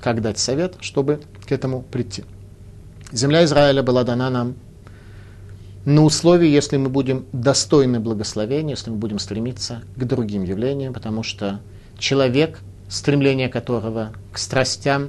как 0.00 0.20
дать 0.20 0.38
совет, 0.38 0.76
чтобы 0.80 1.20
к 1.46 1.52
этому 1.52 1.82
прийти. 1.82 2.24
Земля 3.12 3.44
Израиля 3.44 3.82
была 3.82 4.04
дана 4.04 4.30
нам 4.30 4.54
на 5.84 6.02
условии, 6.02 6.48
если 6.48 6.76
мы 6.76 6.88
будем 6.88 7.26
достойны 7.32 8.00
благословения, 8.00 8.70
если 8.70 8.90
мы 8.90 8.96
будем 8.96 9.18
стремиться 9.18 9.82
к 9.96 10.04
другим 10.04 10.44
явлениям, 10.44 10.92
потому 10.92 11.22
что 11.22 11.60
человек, 11.98 12.60
стремление 12.88 13.48
которого 13.48 14.12
к 14.32 14.38
страстям, 14.38 15.08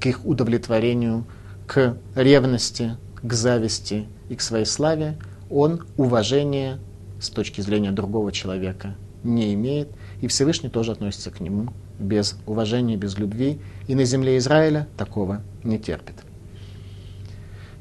к 0.00 0.06
их 0.06 0.24
удовлетворению, 0.24 1.26
к 1.66 1.96
ревности, 2.14 2.96
к 3.22 3.32
зависти 3.32 4.08
и 4.28 4.34
к 4.34 4.40
своей 4.40 4.64
славе, 4.64 5.18
он 5.50 5.86
уважения 5.96 6.78
с 7.20 7.28
точки 7.28 7.60
зрения 7.60 7.92
другого 7.92 8.32
человека 8.32 8.96
не 9.22 9.52
имеет, 9.54 9.88
и 10.22 10.26
Всевышний 10.26 10.70
тоже 10.70 10.92
относится 10.92 11.30
к 11.30 11.40
нему 11.40 11.68
без 11.98 12.36
уважения, 12.46 12.96
без 12.96 13.18
любви, 13.18 13.60
и 13.86 13.94
на 13.94 14.04
земле 14.04 14.38
Израиля 14.38 14.88
такого 14.96 15.42
не 15.62 15.78
терпит. 15.78 16.14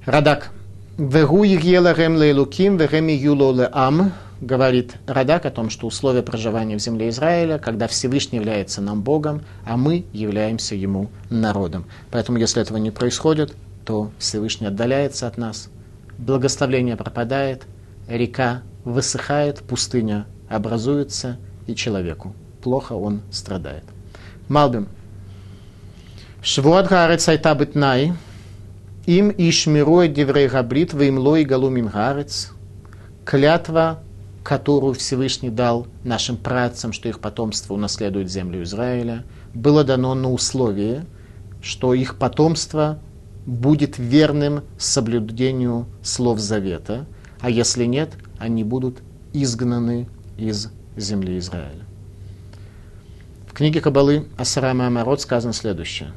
Радак. 0.05 0.51
Вегу 0.97 1.43
егеларем 1.43 2.17
лейлуким, 2.17 2.75
вегеми 2.75 3.13
юло 3.13 3.69
ам, 3.71 4.11
говорит 4.41 4.95
Радак 5.07 5.45
о 5.45 5.51
том, 5.51 5.69
что 5.69 5.87
условия 5.87 6.23
проживания 6.23 6.77
в 6.77 6.81
земле 6.81 7.09
Израиля, 7.09 7.57
когда 7.57 7.87
Всевышний 7.87 8.37
является 8.39 8.81
нам 8.81 9.01
Богом, 9.01 9.43
а 9.65 9.77
мы 9.77 10.05
являемся 10.13 10.75
Ему 10.75 11.09
народом. 11.29 11.85
Поэтому, 12.11 12.37
если 12.37 12.61
этого 12.61 12.77
не 12.77 12.91
происходит, 12.91 13.55
то 13.85 14.11
Всевышний 14.19 14.67
отдаляется 14.67 15.27
от 15.27 15.37
нас, 15.37 15.69
благословление 16.17 16.95
пропадает, 16.95 17.63
река 18.07 18.61
высыхает, 18.83 19.59
пустыня 19.59 20.25
образуется, 20.49 21.37
и 21.67 21.75
человеку 21.75 22.33
плохо 22.61 22.93
он 22.93 23.21
страдает. 23.31 23.83
Малбим. 24.47 24.87
Швуат 26.41 26.87
гарец 26.87 27.27
айта 27.27 27.53
битнай, 27.53 28.13
им 29.05 29.33
ишмируя 29.37 30.07
деврей 30.07 30.47
габрит, 30.47 30.93
ваимлой 30.93 31.43
галумим 31.43 31.87
гарец, 31.87 32.51
клятва, 33.25 33.99
которую 34.49 34.95
Всевышний 34.95 35.51
дал 35.51 35.85
нашим 36.03 36.35
працам, 36.35 36.91
что 36.91 37.07
их 37.07 37.19
потомство 37.19 37.75
унаследует 37.75 38.31
землю 38.31 38.63
Израиля, 38.63 39.23
было 39.53 39.83
дано 39.83 40.15
на 40.15 40.31
условие, 40.31 41.05
что 41.61 41.93
их 41.93 42.17
потомство 42.17 42.97
будет 43.45 43.99
верным 43.99 44.63
соблюдению 44.79 45.85
слов 46.01 46.39
завета, 46.39 47.05
а 47.41 47.51
если 47.51 47.85
нет, 47.85 48.09
они 48.39 48.63
будут 48.63 49.03
изгнаны 49.33 50.07
из 50.35 50.69
земли 50.97 51.37
Израиля. 51.37 51.85
В 53.45 53.53
книге 53.53 53.81
Кабалы 53.81 54.25
Асарама 54.35 54.87
Амарот 54.87 55.21
сказано 55.21 55.53
следующее. 55.53 56.09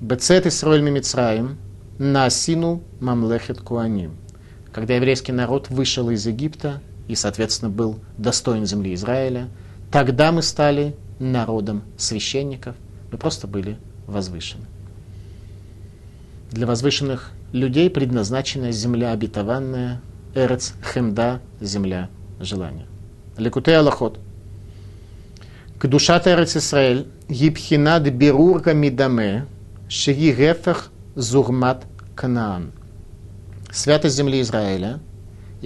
Бецет 0.00 0.46
Исроэль 0.46 0.80
Мимицраим– 0.80 1.58
на 1.98 2.24
Асину 2.24 2.82
Мамлехет 3.00 3.60
Куаним. 3.60 4.16
Когда 4.72 4.94
еврейский 4.94 5.32
народ 5.32 5.68
вышел 5.68 6.08
из 6.08 6.26
Египта 6.26 6.80
и, 7.08 7.14
соответственно, 7.14 7.70
был 7.70 7.98
достоин 8.18 8.66
земли 8.66 8.94
Израиля, 8.94 9.48
тогда 9.90 10.32
мы 10.32 10.42
стали 10.42 10.96
народом 11.18 11.82
священников, 11.96 12.76
мы 13.12 13.18
просто 13.18 13.46
были 13.46 13.78
возвышены. 14.06 14.64
Для 16.50 16.66
возвышенных 16.66 17.32
людей 17.52 17.90
предназначена 17.90 18.70
земля 18.72 19.12
обетованная, 19.12 20.00
Эрец 20.34 20.74
Хемда, 20.82 21.40
земля 21.60 22.10
желания. 22.40 22.86
Лекутей 23.36 23.76
Аллахот. 23.76 24.18
К 25.78 25.86
душат 25.86 26.26
Эрец 26.26 26.56
Исраэль, 26.56 27.06
Гибхинад 27.28 28.02
Берурга 28.10 28.72
Мидаме, 28.72 29.46
Шеги 29.88 30.32
Гефах 30.32 30.90
Зурмат 31.14 31.84
Канаан. 32.14 32.72
Святость 33.70 34.16
земли 34.16 34.40
Израиля 34.40 35.00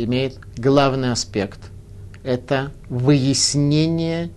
имеет 0.04 0.38
главный 0.56 1.12
аспект. 1.12 1.70
Это 2.22 2.72
выяснение 2.88 4.30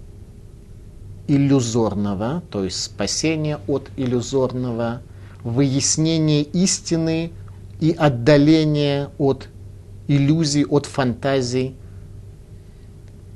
иллюзорного, 1.28 2.44
то 2.50 2.64
есть 2.64 2.82
спасение 2.82 3.60
от 3.68 3.90
иллюзорного, 3.96 5.02
выяснение 5.44 6.44
истины 6.44 7.32
и 7.80 7.92
отдаление 7.92 9.10
от 9.18 9.48
иллюзий, 10.08 10.66
от 10.66 10.86
фантазий, 10.86 11.76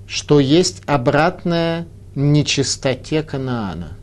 что 0.07 0.39
есть 0.39 0.81
обратная 0.85 1.87
нечистоте 2.15 3.23
Канаана. 3.23 3.97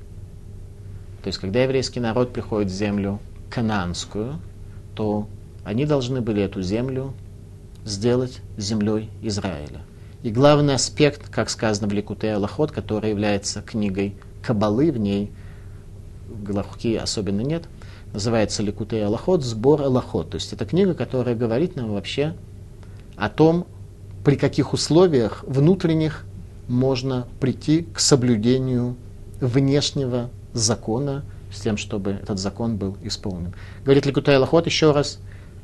То 1.22 1.28
есть, 1.28 1.38
когда 1.38 1.62
еврейский 1.62 2.00
народ 2.00 2.32
приходит 2.32 2.70
в 2.70 2.74
землю 2.74 3.20
кананскую, 3.50 4.40
то 4.94 5.28
они 5.64 5.86
должны 5.86 6.20
были 6.20 6.42
эту 6.42 6.62
землю 6.62 7.14
сделать 7.84 8.40
землей 8.56 9.10
Израиля. 9.22 9.82
И 10.22 10.30
главный 10.30 10.74
аспект, 10.74 11.28
как 11.28 11.50
сказано 11.50 11.88
в 11.88 11.92
Ликуте 11.92 12.32
Аллахот, 12.32 12.70
который 12.70 13.10
является 13.10 13.60
книгой 13.60 14.14
Кабалы, 14.42 14.92
в 14.92 14.98
ней 14.98 15.32
в 16.28 16.42
Галахуке 16.44 16.98
особенно 16.98 17.40
нет, 17.40 17.64
называется 18.12 18.62
Ликуте 18.62 19.04
Аллахот, 19.04 19.42
сбор 19.42 19.82
Аллахот. 19.82 20.30
То 20.30 20.36
есть 20.36 20.52
это 20.52 20.64
книга, 20.64 20.94
которая 20.94 21.34
говорит 21.34 21.76
нам 21.76 21.92
вообще 21.92 22.34
о 23.16 23.28
том, 23.28 23.66
при 24.24 24.36
каких 24.36 24.72
условиях 24.72 25.44
внутренних 25.46 26.24
можно 26.68 27.26
прийти 27.40 27.82
к 27.82 27.98
соблюдению 27.98 28.96
внешнего 29.40 30.30
закона, 30.52 31.24
с 31.52 31.60
тем, 31.60 31.76
чтобы 31.76 32.12
этот 32.12 32.38
закон 32.38 32.76
был 32.76 32.96
исполнен. 33.02 33.54
Говорит 33.84 34.06
Ликутай 34.06 34.38
Лахот 34.38 34.66
еще 34.66 34.92
раз, 34.92 35.18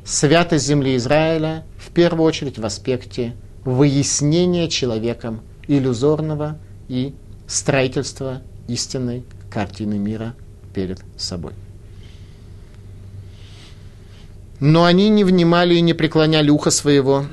святость 0.09 0.67
земли 0.67 0.97
Израиля 0.97 1.65
в 1.77 1.91
первую 1.91 2.27
очередь 2.27 2.59
в 2.59 2.65
аспекте 2.65 3.35
выяснения 3.65 4.69
человеком 4.69 5.43
иллюзорного 5.67 6.59
и 6.89 7.15
строительства 7.47 8.41
истинной 8.69 9.25
картины 9.51 9.99
мира 9.99 10.35
перед 10.73 11.01
собой. 11.19 11.53
Но 14.61 14.85
они 14.85 15.09
не 15.11 15.25
внимали 15.25 15.75
и 15.75 15.83
не 15.83 15.93
преклоняли 15.93 16.49
ухо 16.51 16.71
своего, 16.71 17.27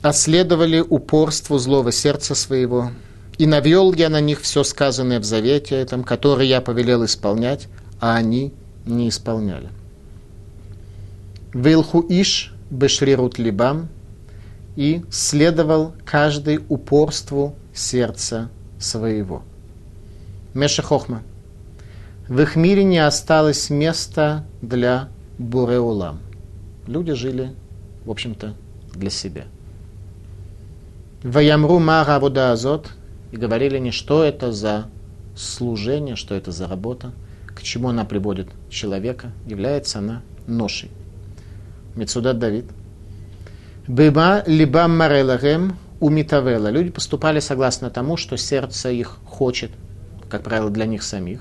а 0.00 0.12
следовали 0.12 0.80
упорству 0.80 1.58
злого 1.58 1.90
сердца 1.90 2.34
своего. 2.34 2.92
И 3.36 3.46
навел 3.46 3.92
я 3.92 4.08
на 4.08 4.20
них 4.20 4.40
все 4.40 4.62
сказанное 4.62 5.18
в 5.18 5.24
завете 5.24 5.74
этом, 5.74 6.04
который 6.04 6.46
я 6.46 6.60
повелел 6.60 7.04
исполнять, 7.04 7.66
а 8.00 8.14
они 8.14 8.52
не 8.86 9.08
исполняли. 9.08 9.68
Вилху 11.54 12.04
иш 12.08 12.54
бешрирут 12.70 13.38
либам, 13.38 13.88
и 14.76 15.04
следовал 15.10 15.92
каждый 16.04 16.60
упорству 16.68 17.54
сердца 17.74 18.48
своего. 18.78 19.42
Мешахохма. 20.54 21.22
В 22.28 22.40
их 22.40 22.56
мире 22.56 22.84
не 22.84 22.98
осталось 22.98 23.68
места 23.70 24.46
для 24.62 25.08
Буреулам. 25.38 26.20
Люди 26.86 27.12
жили, 27.12 27.52
в 28.04 28.10
общем-то, 28.10 28.54
для 28.94 29.10
себя. 29.10 29.44
Ваямру 31.22 31.78
мара 31.78 32.16
азот, 32.16 32.90
и 33.30 33.36
говорили 33.36 33.78
не 33.78 33.90
что 33.90 34.24
это 34.24 34.52
за 34.52 34.86
служение, 35.36 36.16
что 36.16 36.34
это 36.34 36.50
за 36.52 36.66
работа, 36.66 37.12
к 37.46 37.62
чему 37.62 37.88
она 37.88 38.04
приводит 38.04 38.48
человека, 38.70 39.32
является 39.46 39.98
она 39.98 40.22
ношей. 40.46 40.90
Мецудат 41.94 42.38
Давид. 42.38 42.66
Быба 43.86 44.42
либо 44.46 44.86
марелахем 44.86 45.76
умитавела. 46.00 46.68
Люди 46.68 46.90
поступали 46.90 47.40
согласно 47.40 47.90
тому, 47.90 48.16
что 48.16 48.36
сердце 48.36 48.90
их 48.90 49.18
хочет, 49.24 49.70
как 50.28 50.42
правило, 50.42 50.70
для 50.70 50.86
них 50.86 51.02
самих, 51.02 51.40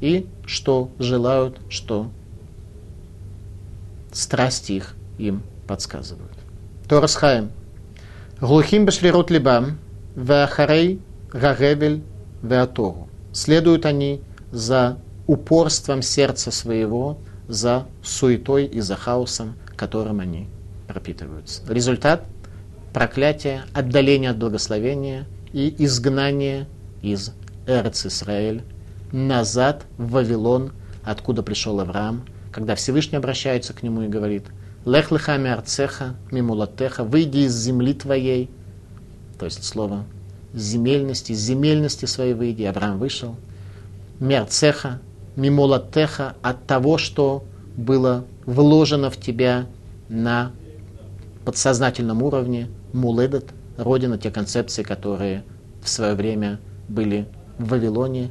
и 0.00 0.26
что 0.46 0.90
желают, 0.98 1.60
что 1.68 2.10
страсти 4.12 4.72
их 4.72 4.94
им 5.18 5.42
подсказывают. 5.66 6.32
Торас 6.88 7.14
Хаим. 7.14 7.50
Глухим 8.40 8.86
бешлирут 8.86 9.30
либам, 9.30 9.78
веахарей 10.16 11.00
гагевель 11.32 12.02
веатору. 12.42 13.08
Следуют 13.32 13.86
они 13.86 14.22
за 14.50 14.98
упорством 15.26 16.02
сердца 16.02 16.50
своего, 16.50 17.18
за 17.46 17.86
суетой 18.02 18.66
и 18.66 18.80
за 18.80 18.96
хаосом, 18.96 19.54
которым 19.80 20.20
они 20.20 20.46
пропитываются. 20.88 21.62
Результат– 21.66 22.26
проклятие, 22.92 23.62
отдаление 23.72 24.28
от 24.28 24.36
благословения 24.36 25.26
и 25.54 25.74
изгнание 25.78 26.68
из 27.00 27.32
Эрц 27.66 28.04
Исраэль 28.04 28.62
назад 29.10 29.86
в 29.96 30.10
Вавилон, 30.10 30.72
откуда 31.02 31.42
пришел 31.42 31.80
Авраам, 31.80 32.26
когда 32.52 32.74
Всевышний 32.74 33.16
обращается 33.16 33.72
к 33.72 33.82
нему 33.82 34.02
и 34.02 34.08
говорит 34.08 34.44
«Лех 34.84 35.10
лехами 35.10 35.48
арцеха 35.48 36.14
мимулатеха, 36.30 37.02
выйди 37.02 37.38
из 37.38 37.56
земли 37.56 37.94
твоей». 37.94 38.50
То 39.38 39.46
есть 39.46 39.64
слово 39.64 40.04
земельности, 40.52 41.32
земельности 41.32 42.04
своей 42.04 42.34
выйди. 42.34 42.64
Авраам 42.64 42.98
вышел. 42.98 43.34
Мерцеха, 44.18 45.00
мимулатеха, 45.36 46.34
от 46.42 46.66
того, 46.66 46.98
что 46.98 47.44
было 47.80 48.24
вложено 48.46 49.10
в 49.10 49.16
тебя 49.16 49.66
на 50.08 50.52
подсознательном 51.44 52.22
уровне, 52.22 52.68
муледат, 52.92 53.46
родина, 53.76 54.18
те 54.18 54.30
концепции, 54.30 54.82
которые 54.82 55.44
в 55.82 55.88
свое 55.88 56.14
время 56.14 56.60
были 56.88 57.26
в 57.58 57.68
Вавилоне, 57.68 58.30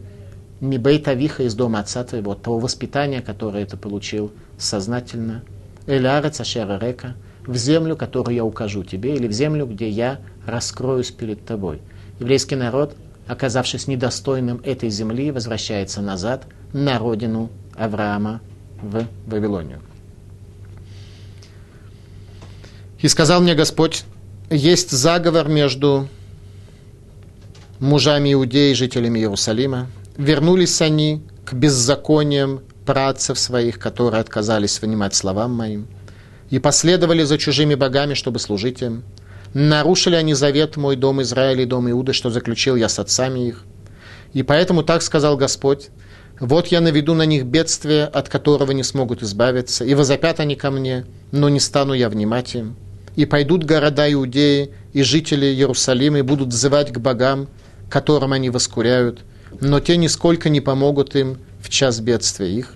Мибейт 0.62 1.08
Авиха 1.08 1.44
из 1.44 1.56
дома 1.56 1.80
отца 1.80 2.04
твоего, 2.04 2.36
того 2.36 2.60
воспитания, 2.60 3.22
которое 3.22 3.66
ты 3.66 3.78
получил 3.78 4.32
сознательно, 4.58 5.42
Элярец 5.88 6.42
Ашера 6.42 6.78
Река, 6.78 7.16
в 7.48 7.56
землю, 7.56 7.96
которую 7.96 8.36
я 8.36 8.44
укажу 8.46 8.84
тебе, 8.84 9.16
или 9.16 9.28
в 9.28 9.32
землю, 9.32 9.66
где 9.66 9.90
я 9.90 10.20
раскроюсь 10.46 11.12
перед 11.12 11.46
тобой. 11.46 11.82
Еврейский 12.20 12.56
народ, 12.56 12.96
оказавшись 13.26 13.88
недостойным 13.88 14.62
этой 14.64 14.90
земли, 14.90 15.32
возвращается 15.32 16.02
назад 16.02 16.46
на 16.74 17.00
родину 17.00 17.50
Авраама 17.76 18.42
в 18.82 19.08
Вавилонию. 19.26 19.82
И 23.00 23.08
сказал 23.08 23.42
мне 23.42 23.56
Господь, 23.56 24.04
есть 24.50 24.92
заговор 24.92 25.48
между 25.48 26.10
мужами 27.80 28.34
Иудеи 28.34 28.74
жителями 28.74 29.20
Иерусалима. 29.20 29.88
Вернулись 30.18 30.82
они 30.82 31.24
к 31.46 31.54
беззакониям 31.54 32.62
працев 32.86 33.39
своих, 33.39 33.80
которые 33.80 34.20
отказались 34.20 34.82
внимать 34.82 35.15
словам 35.15 35.54
моим, 35.54 35.88
и 36.50 36.60
последовали 36.60 37.24
за 37.24 37.38
чужими 37.38 37.76
богами, 37.76 38.15
чтобы 38.15 38.39
служить 38.39 38.82
им. 38.82 39.04
Нарушили 39.54 40.15
они 40.15 40.34
завет 40.34 40.76
мой, 40.76 40.96
дом 40.96 41.22
Израиля 41.22 41.63
и 41.63 41.65
дом 41.65 41.89
Иуда, 41.89 42.13
что 42.13 42.30
заключил 42.30 42.76
я 42.76 42.89
с 42.89 43.00
отцами 43.00 43.48
их. 43.48 43.63
И 44.34 44.44
поэтому 44.44 44.84
так 44.84 45.02
сказал 45.02 45.38
Господь, 45.38 45.89
вот 46.39 46.67
я 46.67 46.82
наведу 46.82 47.13
на 47.13 47.23
них 47.23 47.45
бедствие, 47.45 48.06
от 48.06 48.30
которого 48.30 48.71
не 48.71 48.84
смогут 48.84 49.23
избавиться, 49.23 49.86
и 49.86 49.93
возопят 49.93 50.39
они 50.39 50.56
ко 50.56 50.71
мне, 50.71 51.06
но 51.32 51.49
не 51.49 51.60
стану 51.60 51.93
я 51.93 52.10
внимать 52.10 52.56
им 52.56 52.75
и 53.19 53.25
пойдут 53.25 53.65
города 53.65 54.10
Иудеи 54.10 54.71
и 54.93 55.04
жители 55.04 55.45
Иерусалима 55.47 56.19
и 56.19 56.21
будут 56.21 56.49
взывать 56.49 56.93
к 56.93 56.99
богам, 56.99 57.49
которым 57.89 58.32
они 58.32 58.49
воскуряют, 58.49 59.25
но 59.60 59.82
те 59.82 59.97
нисколько 59.97 60.47
не 60.47 60.62
помогут 60.62 61.17
им 61.17 61.38
в 61.62 61.67
час 61.67 61.99
бедствия 61.99 62.49
их. 62.49 62.75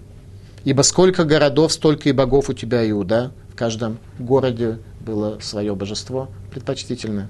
Ибо 0.66 0.82
сколько 0.82 1.24
городов, 1.24 1.72
столько 1.72 2.10
и 2.10 2.12
богов 2.12 2.50
у 2.50 2.54
тебя, 2.54 2.90
Иуда. 2.90 3.32
В 3.54 3.56
каждом 3.56 4.00
городе 4.20 4.80
было 5.00 5.40
свое 5.40 5.76
божество 5.76 6.30
предпочтительно. 6.52 7.30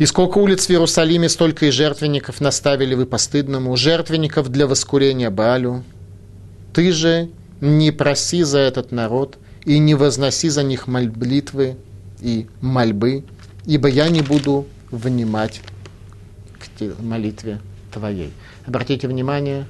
И 0.00 0.06
сколько 0.06 0.38
улиц 0.38 0.66
в 0.66 0.70
Иерусалиме, 0.70 1.28
столько 1.28 1.66
и 1.66 1.70
жертвенников 1.70 2.40
наставили 2.40 2.94
вы 2.94 3.06
постыдному, 3.06 3.76
жертвенников 3.76 4.48
для 4.48 4.66
воскурения 4.66 5.30
Балю. 5.30 5.84
Ты 6.72 6.90
же 6.90 7.30
не 7.60 7.92
проси 7.92 8.42
за 8.42 8.58
этот 8.58 8.90
народ– 8.90 9.38
и 9.64 9.78
не 9.78 9.94
возноси 9.94 10.48
за 10.48 10.62
них 10.62 10.86
молитвы 10.86 11.76
и 12.20 12.46
мольбы, 12.60 13.24
ибо 13.66 13.88
я 13.88 14.08
не 14.08 14.22
буду 14.22 14.66
внимать 14.90 15.60
к 16.58 17.02
молитве 17.02 17.60
твоей. 17.92 18.32
Обратите 18.66 19.06
внимание, 19.06 19.66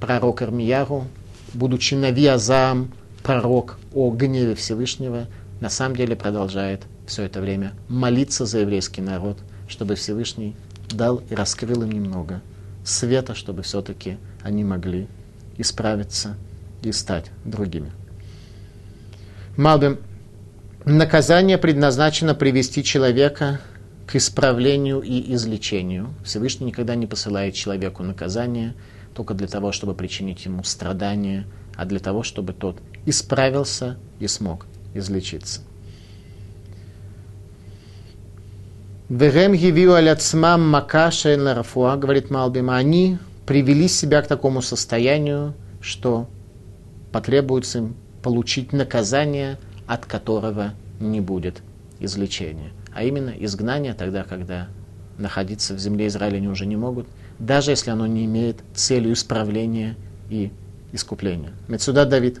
пророк 0.00 0.42
Армияру, 0.42 1.06
будучи 1.54 1.94
навиазам, 1.94 2.92
пророк 3.22 3.78
о 3.94 4.10
гневе 4.10 4.54
Всевышнего, 4.54 5.26
на 5.60 5.70
самом 5.70 5.96
деле 5.96 6.14
продолжает 6.14 6.82
все 7.06 7.24
это 7.24 7.40
время 7.40 7.74
молиться 7.88 8.46
за 8.46 8.60
еврейский 8.60 9.02
народ, 9.02 9.38
чтобы 9.68 9.94
Всевышний 9.94 10.56
дал 10.90 11.22
и 11.30 11.34
раскрыл 11.34 11.82
им 11.82 11.92
немного 11.92 12.42
света, 12.84 13.34
чтобы 13.34 13.62
все-таки 13.62 14.18
они 14.42 14.64
могли 14.64 15.08
исправиться 15.56 16.36
и 16.82 16.92
стать 16.92 17.30
другими. 17.44 17.92
Малбим. 19.56 19.98
Наказание 20.84 21.56
предназначено 21.56 22.34
привести 22.34 22.84
человека 22.84 23.60
к 24.06 24.16
исправлению 24.16 25.00
и 25.00 25.32
излечению. 25.34 26.14
Всевышний 26.24 26.66
никогда 26.66 26.94
не 26.94 27.06
посылает 27.06 27.54
человеку 27.54 28.02
наказание 28.02 28.74
только 29.14 29.32
для 29.32 29.46
того, 29.46 29.72
чтобы 29.72 29.94
причинить 29.94 30.44
ему 30.44 30.62
страдания, 30.64 31.46
а 31.74 31.86
для 31.86 32.00
того, 32.00 32.22
чтобы 32.22 32.52
тот 32.52 32.82
исправился 33.06 33.96
и 34.18 34.26
смог 34.26 34.66
излечиться. 34.92 35.62
Вегем 39.10 39.52
гивиу 39.52 39.92
аляцмам 39.92 40.66
макаша 40.66 41.36
рафуа, 41.36 41.96
говорит 41.96 42.30
Малбим, 42.30 42.70
они 42.70 43.18
привели 43.44 43.86
себя 43.86 44.22
к 44.22 44.28
такому 44.28 44.62
состоянию, 44.62 45.52
что 45.82 46.26
потребуется 47.12 47.78
им 47.78 47.96
получить 48.22 48.72
наказание, 48.72 49.58
от 49.86 50.06
которого 50.06 50.72
не 51.00 51.20
будет 51.20 51.60
излечения. 52.00 52.70
А 52.94 53.04
именно 53.04 53.28
изгнание 53.28 53.92
тогда, 53.92 54.24
когда 54.24 54.68
находиться 55.18 55.74
в 55.74 55.78
земле 55.78 56.06
Израиля 56.06 56.38
они 56.38 56.48
уже 56.48 56.64
не 56.64 56.76
могут, 56.76 57.06
даже 57.38 57.72
если 57.72 57.90
оно 57.90 58.06
не 58.06 58.24
имеет 58.24 58.56
целью 58.74 59.12
исправления 59.12 59.96
и 60.30 60.50
искупления. 60.92 61.52
Мецуда 61.68 62.06
Давид. 62.06 62.40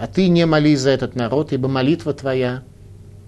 А 0.00 0.08
ты 0.08 0.28
не 0.28 0.44
молись 0.44 0.80
за 0.80 0.90
этот 0.90 1.14
народ, 1.14 1.52
ибо 1.52 1.68
молитва 1.68 2.12
твоя 2.12 2.64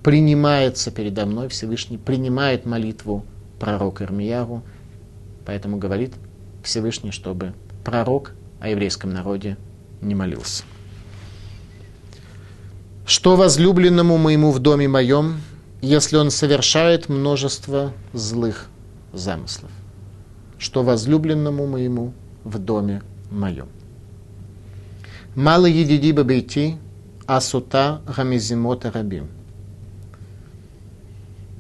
принимается 0.03 0.91
передо 0.91 1.27
мной, 1.27 1.49
Всевышний 1.49 1.97
принимает 1.97 2.67
молитву 2.67 3.25
пророка 3.61 4.03
Ирмияру, 4.03 4.65
поэтому 5.45 5.77
говорит, 5.77 6.15
Всевышний, 6.65 7.13
чтобы 7.13 7.55
пророк 7.85 8.33
о 8.59 8.69
еврейском 8.69 9.13
народе 9.13 9.57
не 10.01 10.17
молился. 10.17 10.65
Что 13.07 13.37
возлюбленному 13.37 14.19
моему 14.19 14.51
в 14.51 14.59
доме 14.59 14.89
моем, 14.89 15.41
если 15.83 16.17
он 16.17 16.33
совершает 16.33 17.09
множество 17.09 17.93
злых 18.13 18.67
замыслов? 19.13 19.71
Что 20.59 20.83
возлюбленному 20.83 21.69
моему 21.69 22.13
в 22.47 22.59
доме 22.59 23.03
моем? 23.31 23.69
Мало 25.35 25.67
едиди 25.67 26.13
бабейти, 26.13 26.79
асута 27.27 28.01
гамизимота 28.17 28.91
рабим. 28.91 29.29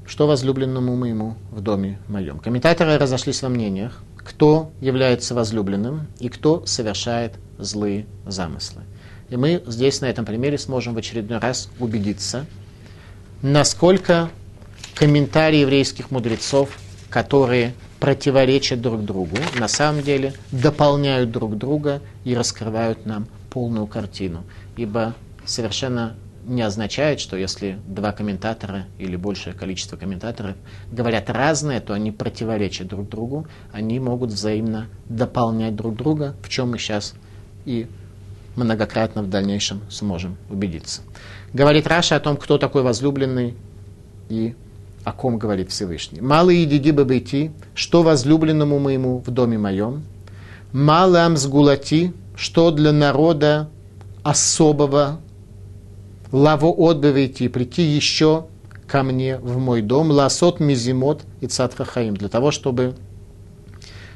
Что 0.06 0.26
возлюбленному 0.26 0.96
моему 0.96 1.34
в 1.50 1.60
доме 1.60 1.98
моем? 2.08 2.38
Комментаторы 2.38 2.96
разошлись 2.96 3.42
во 3.42 3.48
мнениях, 3.48 4.00
кто 4.16 4.70
является 4.80 5.34
возлюбленным 5.34 6.06
и 6.20 6.28
кто 6.28 6.64
совершает 6.64 7.34
злые 7.58 8.06
замыслы. 8.24 8.82
И 9.28 9.36
мы 9.36 9.62
здесь 9.66 10.00
на 10.00 10.06
этом 10.06 10.24
примере 10.24 10.56
сможем 10.56 10.94
в 10.94 10.98
очередной 10.98 11.38
раз 11.38 11.68
убедиться, 11.80 12.46
насколько 13.42 14.30
комментарии 14.94 15.58
еврейских 15.58 16.12
мудрецов, 16.12 16.78
которые 17.10 17.74
противоречат 18.00 18.80
друг 18.80 19.04
другу, 19.04 19.36
на 19.58 19.68
самом 19.68 20.02
деле 20.02 20.34
дополняют 20.52 21.30
друг 21.30 21.56
друга 21.56 22.00
и 22.24 22.34
раскрывают 22.34 23.06
нам 23.06 23.26
полную 23.50 23.86
картину. 23.86 24.44
Ибо 24.76 25.14
совершенно 25.44 26.14
не 26.46 26.62
означает, 26.62 27.20
что 27.20 27.36
если 27.36 27.78
два 27.86 28.12
комментатора 28.12 28.84
или 28.98 29.16
большее 29.16 29.52
количество 29.52 29.96
комментаторов 29.96 30.56
говорят 30.92 31.28
разное, 31.28 31.80
то 31.80 31.92
они 31.92 32.12
противоречат 32.12 32.86
друг 32.86 33.08
другу, 33.08 33.46
они 33.72 33.98
могут 33.98 34.30
взаимно 34.30 34.86
дополнять 35.08 35.74
друг 35.74 35.96
друга, 35.96 36.36
в 36.42 36.48
чем 36.48 36.70
мы 36.70 36.78
сейчас 36.78 37.14
и 37.64 37.88
многократно 38.54 39.22
в 39.22 39.28
дальнейшем 39.28 39.80
сможем 39.90 40.36
убедиться. 40.48 41.02
Говорит 41.52 41.86
Раша 41.86 42.16
о 42.16 42.20
том, 42.20 42.36
кто 42.36 42.58
такой 42.58 42.82
возлюбленный 42.82 43.54
и 44.28 44.54
о 45.06 45.12
ком 45.12 45.38
говорит 45.38 45.70
Всевышний. 45.70 46.20
«Малый 46.20 46.64
идиди 46.64 46.90
бабейти, 46.90 47.52
что 47.74 48.02
возлюбленному 48.02 48.80
моему 48.80 49.22
в 49.24 49.30
доме 49.30 49.56
моем, 49.56 50.02
малам 50.72 51.36
сгулати, 51.36 52.12
что 52.34 52.72
для 52.72 52.90
народа 52.90 53.70
особого, 54.24 55.20
лаво 56.32 56.74
отбывайте, 56.90 57.48
прийти 57.48 57.82
еще 57.82 58.46
ко 58.88 59.04
мне 59.04 59.38
в 59.38 59.58
мой 59.58 59.80
дом, 59.80 60.10
ласот 60.10 60.58
мизимот 60.58 61.22
и 61.40 61.46
цатфахаим, 61.46 62.16
для 62.16 62.28
того, 62.28 62.50
чтобы 62.50 62.96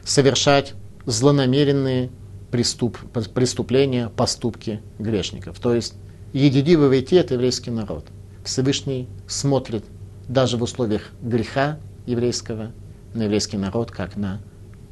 совершать 0.03 0.75
злонамеренные 1.07 2.11
преступ, 2.51 2.99
преступления, 3.33 4.09
поступки 4.09 4.81
грешников. 4.99 5.61
То 5.61 5.73
есть 5.73 5.95
едиди 6.33 6.75
войти 6.75 7.15
это 7.15 7.35
еврейский 7.35 7.71
народ. 7.71 8.07
Всевышний 8.45 9.07
смотрит 9.29 9.85
даже 10.31 10.57
в 10.57 10.63
условиях 10.63 11.11
греха 11.21 11.79
еврейского 12.07 12.71
на 13.15 13.25
еврейский 13.25 13.57
народ, 13.57 13.91
как 13.91 14.17
на 14.17 14.41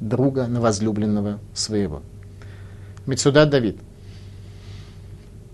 друга, 0.01 0.49
на 0.49 0.61
возлюбленного 0.61 1.39
своего. 1.55 2.03
Мецуда 3.07 3.47
Давид. 3.47 3.79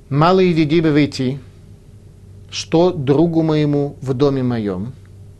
Мало 0.09 0.41
едиди 0.41 0.81
войти, 0.81 1.39
что 2.51 2.93
другу 2.93 3.43
моему 3.43 3.97
в 4.01 4.15
доме 4.15 4.43
моем, 4.43 4.95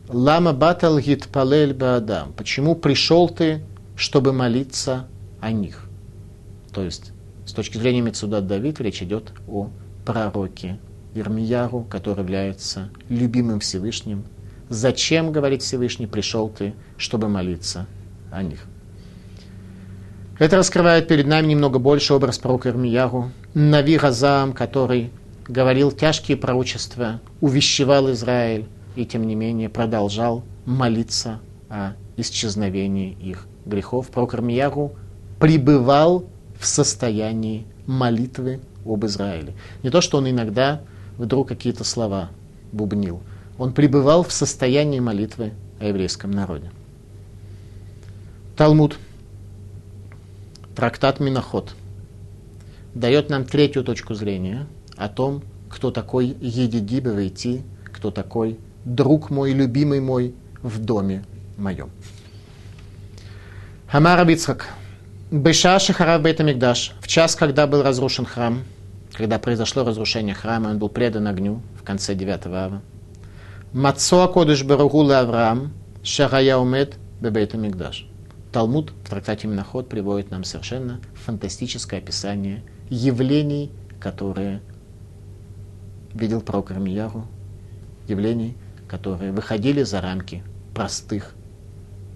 лама 0.09 0.53
батал 0.53 0.99
гитпалель 0.99 1.73
баадам. 1.73 2.31
Почему 2.33 2.75
пришел 2.75 3.27
ты, 3.27 3.63
чтобы 3.95 4.31
молиться 4.31 5.07
о 5.41 5.51
них? 5.51 5.89
То 6.71 6.83
есть, 6.83 7.11
с 7.47 7.51
точки 7.51 7.79
зрения 7.79 8.01
Мецуда 8.01 8.41
Давид, 8.41 8.79
речь 8.79 9.01
идет 9.01 9.31
о 9.47 9.69
пророке 10.05 10.77
Ирмияру, 11.15 11.81
который 11.89 12.19
является 12.19 12.89
любимым 13.09 13.59
Всевышним. 13.59 14.25
Зачем, 14.69 15.31
говорит 15.31 15.61
Всевышний, 15.61 16.07
пришел 16.07 16.49
ты, 16.49 16.73
чтобы 16.97 17.29
молиться 17.29 17.85
о 18.31 18.41
них? 18.41 18.65
Это 20.39 20.57
раскрывает 20.57 21.07
перед 21.07 21.27
нами 21.27 21.47
немного 21.47 21.79
больше 21.79 22.13
образ 22.13 22.39
пророка 22.39 22.69
Ирмияру, 22.69 23.31
Нави 23.53 23.97
Газам, 23.97 24.53
который 24.53 25.11
говорил 25.47 25.91
тяжкие 25.91 26.35
пророчества, 26.35 27.21
увещевал 27.39 28.11
Израиль 28.11 28.65
и, 28.95 29.05
тем 29.05 29.25
не 29.27 29.35
менее, 29.35 29.69
продолжал 29.69 30.43
молиться 30.65 31.39
о 31.69 31.93
исчезновении 32.17 33.15
их 33.21 33.47
грехов. 33.65 34.09
Пророк 34.09 34.33
Ирмияру 34.33 34.95
пребывал 35.39 36.25
в 36.59 36.65
состоянии 36.65 37.65
молитвы 37.85 38.59
об 38.85 39.05
Израиле. 39.05 39.53
Не 39.83 39.89
то, 39.89 40.01
что 40.01 40.17
он 40.17 40.29
иногда 40.29 40.81
вдруг 41.17 41.47
какие-то 41.47 41.83
слова 41.83 42.31
бубнил. 42.71 43.21
Он 43.57 43.73
пребывал 43.73 44.23
в 44.23 44.31
состоянии 44.31 44.99
молитвы 44.99 45.53
о 45.79 45.85
еврейском 45.85 46.31
народе. 46.31 46.71
Талмуд, 48.55 48.97
трактат 50.75 51.19
Миноход, 51.19 51.75
дает 52.93 53.29
нам 53.29 53.45
третью 53.45 53.83
точку 53.83 54.13
зрения 54.13 54.67
о 54.97 55.09
том, 55.09 55.43
кто 55.69 55.91
такой 55.91 56.27
Едидибе 56.39 57.11
войти, 57.11 57.61
кто 57.85 58.11
такой 58.11 58.57
друг 58.85 59.29
мой, 59.29 59.51
любимый 59.51 59.99
мой 59.99 60.33
в 60.61 60.79
доме 60.79 61.23
моем. 61.57 61.89
Хамар 63.87 64.19
Абицхак– 64.19 64.69
Беша 65.31 65.79
Шахарав 65.79 66.21
Бейт 66.21 66.39
Амигдаш, 66.39 66.93
в 67.01 67.07
час, 67.07 67.35
когда 67.35 67.65
был 67.65 67.81
разрушен 67.81 68.25
храм, 68.25 68.63
когда 69.11 69.39
произошло 69.39 69.83
разрушение 69.83 70.35
храма, 70.35 70.69
он 70.69 70.77
был 70.77 70.87
предан 70.87 71.27
огню 71.27 71.61
в 71.79 71.83
конце 71.83 72.13
9 72.13 72.45
ава. 72.45 72.81
Мацоа 73.75 74.29
Кодыш 74.29 74.63
Барагула 74.63 75.19
Авраам, 75.19 75.73
Шарая 76.01 76.55
Умед 76.55 76.97
Бебейт 77.19 77.55
Амигдаш. 77.55 78.07
Талмуд 78.53 78.93
в 79.03 79.09
трактате 79.09 79.47
Миноход 79.47 79.89
приводит 79.89 80.31
нам 80.31 80.45
совершенно 80.45 81.01
фантастическое 81.25 81.97
описание 81.97 82.63
явлений, 82.89 83.73
которые 83.99 84.61
видел 86.13 86.39
пророк 86.39 86.71
Рамияру, 86.71 87.27
явлений, 88.07 88.55
которые 88.87 89.33
выходили 89.33 89.83
за 89.83 89.99
рамки 89.99 90.41
простых 90.73 91.33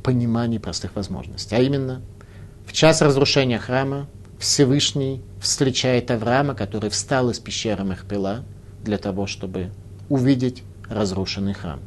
пониманий, 0.01 0.61
простых 0.61 0.95
возможностей. 0.95 1.57
А 1.57 1.59
именно– 1.59 2.01
в 2.65 2.71
час 2.71 3.01
разрушения 3.01 3.59
храма 3.59 4.07
Всевышний 4.39 5.21
встречает 5.41 6.09
Авраама, 6.09 6.55
который 6.55 6.89
встал 6.89 7.29
из 7.31 7.39
пещеры 7.39 7.83
Махпила 7.83 8.45
для 8.81 8.97
того, 8.97 9.27
чтобы 9.27 9.71
увидеть 10.07 10.63
разрушенный 10.89 11.53
храм. 11.53 11.79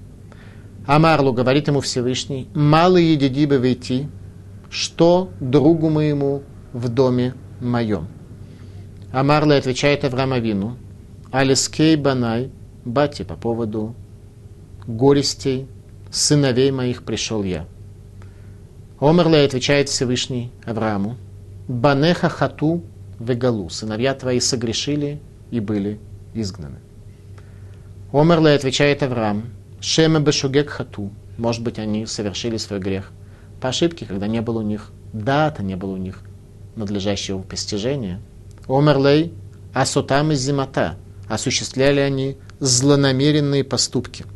Амарлу 0.86 1.32
говорит 1.32 1.68
ему 1.68 1.80
Всевышний, 1.80 2.48
«Мало 2.54 2.96
едиди 2.96 3.46
бы 3.46 3.58
войти, 3.58 4.08
что 4.70 5.30
другу 5.40 5.90
моему 5.90 6.42
в 6.72 6.88
доме 6.88 7.34
моем». 7.60 8.08
Амарлы 9.12 9.54
отвечает 9.54 10.04
Авраамовину, 10.04 10.76
«Алискей 11.30 11.96
банай, 11.96 12.50
бати, 12.84 13.22
по 13.22 13.36
поводу 13.36 13.94
горестей 14.86 15.66
сыновей 16.10 16.70
моих 16.70 17.04
пришел 17.04 17.44
я». 17.44 17.66
Омерле 19.02 19.44
отвечает 19.44 19.88
Всевышний 19.88 20.52
Аврааму, 20.64 21.16
Банеха 21.66 22.28
хату 22.28 22.84
вегалу, 23.18 23.68
сыновья 23.68 24.14
твои 24.14 24.38
согрешили 24.38 25.20
и 25.50 25.58
были 25.58 25.98
изгнаны. 26.34 26.78
Омерле 28.12 28.55
отвечает 28.55 29.03
Авраам, 29.03 29.44
Шема 29.81 30.20
бешугек 30.20 30.70
хату, 30.70 31.11
может 31.38 31.62
быть, 31.62 31.79
они 31.79 32.07
совершили 32.07 32.57
свой 32.57 32.79
грех 32.79 33.11
по 33.61 33.68
ошибке, 33.68 34.07
когда 34.07 34.27
не 34.27 34.40
было 34.40 34.59
у 34.59 34.62
них 34.62 34.90
дата, 35.12 35.62
не 35.62 35.77
было 35.77 35.92
у 35.92 35.96
них 35.96 36.20
надлежащего 36.77 37.42
постижения. 37.42 38.20
Омерлей 38.68 39.33
асотам 39.72 40.33
из 40.33 40.40
зимата, 40.40 40.96
осуществляли 41.29 42.01
они 42.01 42.37
злонамеренные 42.61 43.64
поступки– 43.64 44.25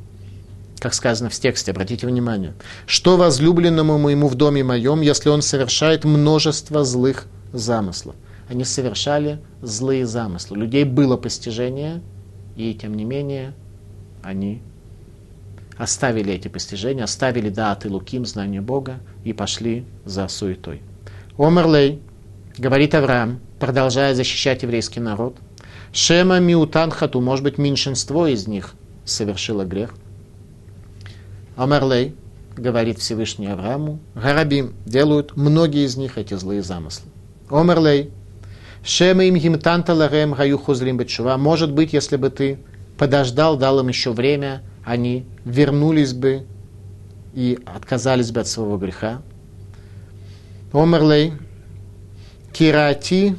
как 0.79 0.95
сказано 0.95 1.31
в 1.31 1.35
тексте, 1.35 1.71
обратите 1.71 2.07
внимание, 2.07 2.55
что 2.87 3.17
возлюбленному 3.17 3.99
моему 3.99 4.29
в 4.29 4.35
доме 4.35 4.63
моем, 4.63 5.01
если 5.01 5.31
он 5.31 5.43
совершает 5.43 6.05
множество 6.05 6.85
злых 6.85 7.27
замыслов. 7.53 8.15
Они 8.49 8.65
совершали 8.65 9.41
злые 9.63 10.07
замыслы. 10.07 10.57
У 10.57 10.61
людей 10.61 10.85
было 10.85 11.17
постижение, 11.17 12.03
и 12.57 12.75
тем 12.75 12.95
не 12.95 13.05
менее 13.05 13.55
они 14.27 14.63
оставили 15.79 16.33
эти 16.33 16.49
постижения, 16.49 17.05
оставили 17.05 17.49
даты 17.49 17.89
Луким, 17.89 18.27
знание 18.27 18.61
Бога, 18.61 18.99
и 19.25 19.33
пошли 19.33 19.85
за 20.05 20.29
суетой. 20.29 20.83
Омерлей, 21.39 22.01
говорит 22.59 22.95
Авраам, 22.95 23.41
продолжая 23.61 24.15
защищать 24.15 24.63
еврейский 24.63 25.01
народ, 25.01 25.37
Шема 25.93 26.41
Миутан 26.41 26.91
Хату, 26.91 27.21
может 27.21 27.45
быть, 27.45 27.59
меньшинство 27.59 28.27
из 28.27 28.47
них 28.47 28.75
совершило 29.05 29.65
грех– 29.65 29.95
Амарлей, 31.57 32.15
говорит 32.55 32.99
Всевышний 32.99 33.47
Аврааму, 33.47 33.99
Гарабим, 34.15 34.75
делают 34.85 35.37
многие 35.37 35.87
из 35.87 35.97
них 35.97 36.19
эти 36.19 36.35
злые 36.35 36.63
замыслы. 36.63 37.09
Омерлей. 37.51 38.11
Шема 38.85 39.25
им 39.25 39.37
гимтанта 39.37 39.95
ларем 39.95 40.35
гаю 40.35 40.59
хузлим 40.59 40.99
бетшува. 40.99 41.39
Может 41.39 41.73
быть, 41.73 41.95
если 41.95 42.17
бы 42.17 42.29
ты 42.29 42.59
подождал, 42.99 43.57
дал 43.57 43.81
им 43.81 43.89
еще 43.89 44.13
время, 44.13 44.63
они 44.85 45.27
вернулись 45.45 46.13
бы 46.13 46.47
и 47.35 47.59
отказались 47.67 48.31
бы 48.31 48.41
от 48.41 48.47
своего 48.47 48.79
греха. 48.79 49.23
Омерлей. 50.73 51.33
Кирати 52.53 53.37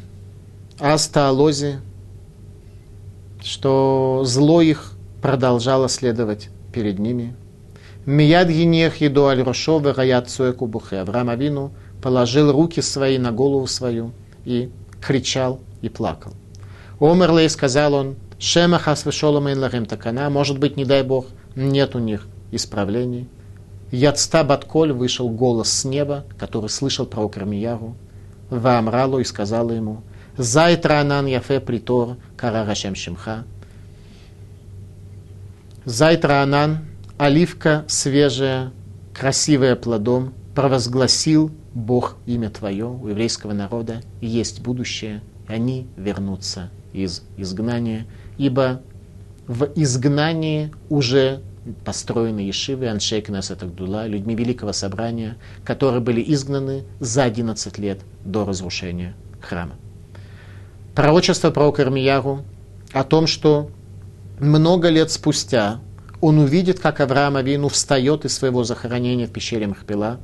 астаалози. 0.79 1.79
Что 3.43 4.23
зло 4.25 4.61
их 4.61 4.93
продолжало 5.21 5.89
следовать 5.89 6.49
перед 6.73 6.99
ними. 6.99 7.35
Мияд 8.05 8.49
гинех 8.49 9.01
еду 9.01 9.25
аль 9.27 9.41
рошова 9.41 9.93
гаят 9.93 10.29
кубухе. 10.57 10.97
Авраам 10.99 11.29
Авину 11.29 11.71
положил 12.01 12.51
руки 12.51 12.81
свои 12.81 13.17
на 13.17 13.31
голову 13.31 13.67
свою 13.67 14.11
и 14.45 14.69
кричал 15.01 15.59
и 15.81 15.89
плакал. 15.89 16.33
Омерлей 16.99 17.49
сказал 17.49 17.93
он, 17.93 18.15
Шема 18.39 18.77
хасвешолома 18.77 19.55
лахем 19.55 19.85
такана, 19.85 20.29
может 20.29 20.59
быть, 20.59 20.77
не 20.77 20.85
дай 20.85 21.03
Бог, 21.03 21.27
нет 21.55 21.95
у 21.95 21.99
них 21.99 22.27
исправлений. 22.51 23.27
Яцта 23.91 24.43
Батколь 24.43 24.91
вышел 24.91 25.29
голос 25.29 25.71
с 25.71 25.85
неба, 25.85 26.25
который 26.37 26.69
слышал 26.69 27.05
про 27.05 27.27
Кармияру, 27.29 27.95
Ваамралу 28.49 29.19
и 29.19 29.23
сказал 29.23 29.71
ему, 29.71 30.03
Зайтра 30.37 30.99
анан 30.99 31.25
яфе 31.25 31.59
притор 31.59 32.17
карарашем 32.35 32.93
шимха. 32.95 33.43
Зайтра 35.85 36.43
анан, 36.43 36.85
оливка 37.17 37.85
свежая, 37.87 38.71
красивая 39.15 39.75
плодом, 39.75 40.33
провозгласил 40.53 41.51
Бог 41.73 42.17
имя 42.25 42.49
Твое 42.49 42.85
у 42.85 43.07
еврейского 43.07 43.53
народа, 43.53 44.01
есть 44.21 44.61
будущее, 44.61 45.23
они 45.47 45.87
вернутся 45.95 46.69
из 46.93 47.23
изгнания, 47.37 48.05
ибо 48.37 48.81
в 49.47 49.69
изгнании 49.75 50.71
уже 50.89 51.41
построены 51.85 52.41
Ешивы, 52.41 52.87
Аншей 52.87 53.21
Кнесет 53.21 53.63
Агдула, 53.63 54.07
людьми 54.07 54.35
Великого 54.35 54.73
Собрания, 54.73 55.37
которые 55.63 56.01
были 56.01 56.23
изгнаны 56.33 56.83
за 56.99 57.23
11 57.23 57.77
лет 57.77 57.99
до 58.23 58.45
разрушения 58.45 59.15
храма. 59.41 59.75
Пророчество 60.95 61.51
про 61.51 61.71
Кармияру 61.71 62.43
о 62.93 63.03
том, 63.03 63.27
что 63.27 63.69
много 64.39 64.89
лет 64.89 65.11
спустя 65.11 65.79
он 66.21 66.39
увидит, 66.39 66.79
как 66.79 66.99
Авраам 66.99 67.35
Авину 67.35 67.69
встает 67.69 68.25
из 68.25 68.33
своего 68.33 68.63
захоронения 68.63 69.27
в 69.27 69.31
пещере 69.31 69.67
Махпила 69.67 70.19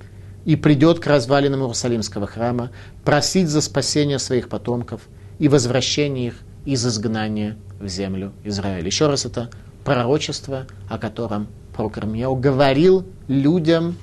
и 0.46 0.56
придет 0.56 1.00
к 1.00 1.08
развалинам 1.08 1.62
Иерусалимского 1.62 2.28
храма 2.28 2.72
просить 3.04 3.50
за 3.50 3.62
спасение 3.62 4.20
своих 4.20 4.50
потомков 4.50 5.02
и 5.40 5.48
возвращение 5.48 6.28
их 6.28 6.36
из 6.66 6.86
изгнания 6.86 7.58
в 7.84 7.88
землю 7.88 8.32
Израиля. 8.44 8.86
Еще 8.86 9.08
раз, 9.08 9.26
это 9.26 9.50
пророчество, 9.84 10.66
о 10.90 10.98
котором 10.98 11.48
пророк 11.76 11.98
Ирмияу 11.98 12.36
говорил 12.36 13.06
людям. 13.28 13.98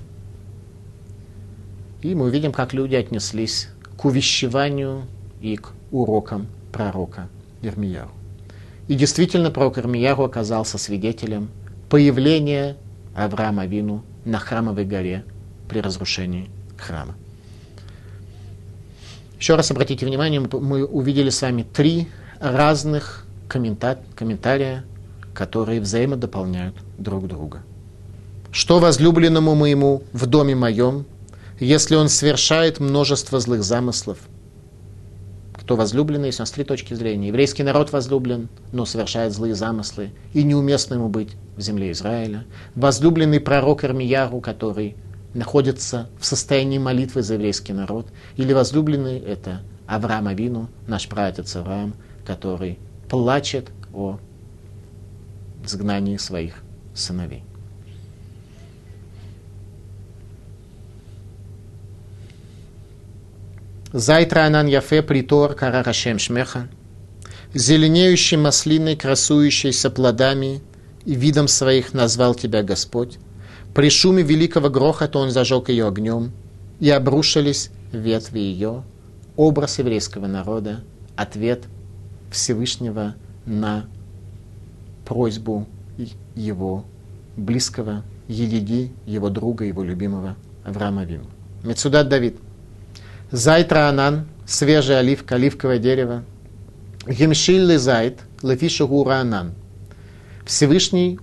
И 2.03 2.14
мы 2.14 2.27
увидим, 2.27 2.53
как 2.53 2.73
люди 2.73 2.95
отнеслись 2.95 3.69
к 3.97 4.05
увещеванию 4.05 5.03
и 5.40 5.57
к 5.57 5.73
урокам 5.90 6.47
пророка 6.73 7.29
Ирмияу. 7.62 8.09
И 8.88 8.95
действительно, 8.95 9.51
пророк 9.51 9.79
Ирмияу 9.79 10.23
оказался 10.23 10.79
свидетелем 10.79 11.49
появления 11.88 12.77
Авраама 13.14 13.66
Вину 13.66 14.03
на 14.25 14.38
храмовой 14.38 14.85
горе 14.85 15.25
при 15.69 15.81
разрушении 15.81 16.51
храма. 16.77 17.14
Еще 19.38 19.55
раз 19.55 19.71
обратите 19.71 20.05
внимание, 20.05 20.40
мы 20.40 20.85
увидели 20.85 21.31
с 21.31 21.40
вами 21.40 21.62
три 21.62 22.09
разных 22.40 23.27
коммента- 23.50 23.98
комментария, 24.14 24.84
которые 25.34 25.80
взаимодополняют 25.80 26.76
друг 26.98 27.26
друга. 27.26 27.62
Что 28.52 28.78
возлюбленному 28.78 29.54
моему 29.54 30.02
в 30.12 30.26
доме 30.26 30.54
моем, 30.54 31.04
если 31.58 31.94
он 31.96 32.08
совершает 32.08 32.80
множество 32.80 33.38
злых 33.40 33.62
замыслов? 33.62 34.18
Кто 35.54 35.76
возлюбленный, 35.76 36.28
есть 36.28 36.40
у 36.40 36.42
нас 36.42 36.50
три 36.50 36.64
точки 36.64 36.94
зрения. 36.94 37.28
Еврейский 37.28 37.62
народ 37.62 37.92
возлюблен, 37.92 38.48
но 38.72 38.84
совершает 38.86 39.32
злые 39.32 39.54
замыслы, 39.54 40.10
и 40.32 40.42
неуместно 40.42 40.94
ему 40.94 41.08
быть 41.08 41.36
в 41.56 41.60
земле 41.60 41.92
Израиля. 41.92 42.44
Возлюбленный 42.74 43.38
пророк 43.38 43.84
Армияру, 43.84 44.40
который 44.40 44.96
находится 45.32 46.08
в 46.18 46.26
состоянии 46.26 46.78
молитвы 46.78 47.22
за 47.22 47.34
еврейский 47.34 47.72
народ. 47.72 48.08
Или 48.36 48.52
возлюбленный– 48.52 49.18
это 49.20 49.60
Авраам 49.86 50.26
Авину, 50.26 50.68
наш 50.88 51.08
праотец 51.08 51.54
Авраам, 51.54 51.94
который 52.26 52.78
плачет 53.11 53.68
о 53.92 54.18
изгнании 55.64 56.16
своих 56.16 56.62
сыновей. 56.94 57.42
Зайтра 63.92 64.44
анан 64.46 64.68
яфе 64.68 65.03
притор 65.03 65.55
кара 65.55 65.83
рашем 65.83 66.20
шмеха, 66.20 66.68
зеленеющий 67.53 68.37
маслиной, 68.37 68.94
красующейся 68.94 69.90
плодами 69.90 70.62
и 71.05 71.14
видом 71.16 71.49
своих 71.49 71.92
назвал 71.92 72.37
тебя 72.37 72.62
Господь. 72.62 73.18
При 73.75 73.90
шуме 73.90 74.23
великого 74.23 74.70
грохота 74.70 75.18
он 75.18 75.31
зажег 75.33 75.68
ее 75.68 75.88
огнем, 75.88 76.31
и 76.79 76.88
обрушились 76.88 77.70
ветви 77.90 78.38
ее. 78.38 78.85
Образ 79.37 79.81
еврейского 79.81 80.29
народа, 80.29 80.85
ответ 81.16 81.64
Всевышнего 82.31 83.14
на 83.47 83.87
просьбу 85.05 85.66
его 86.35 86.85
близкого, 87.37 88.05
Едиди, 88.29 88.93
его 89.07 89.29
друга, 89.29 89.64
его 89.64 89.83
любимого 89.83 90.37
Авраама 90.64 91.05
Вину. 91.05 91.25
Мецудат 91.64 92.09
Давид. 92.09 92.37
Зайтра 93.33 93.88
Анан, 93.88 94.29
свежая 94.47 95.01
оливка, 95.01 95.35
оливковое 95.35 95.79
дерево. 95.79 96.25
Гемшилли 97.07 97.77
зайт, 97.77 98.21
лефиша 98.43 98.87
гура 98.87 99.21
Анан. 99.21 99.55
Всевышний 100.47 101.19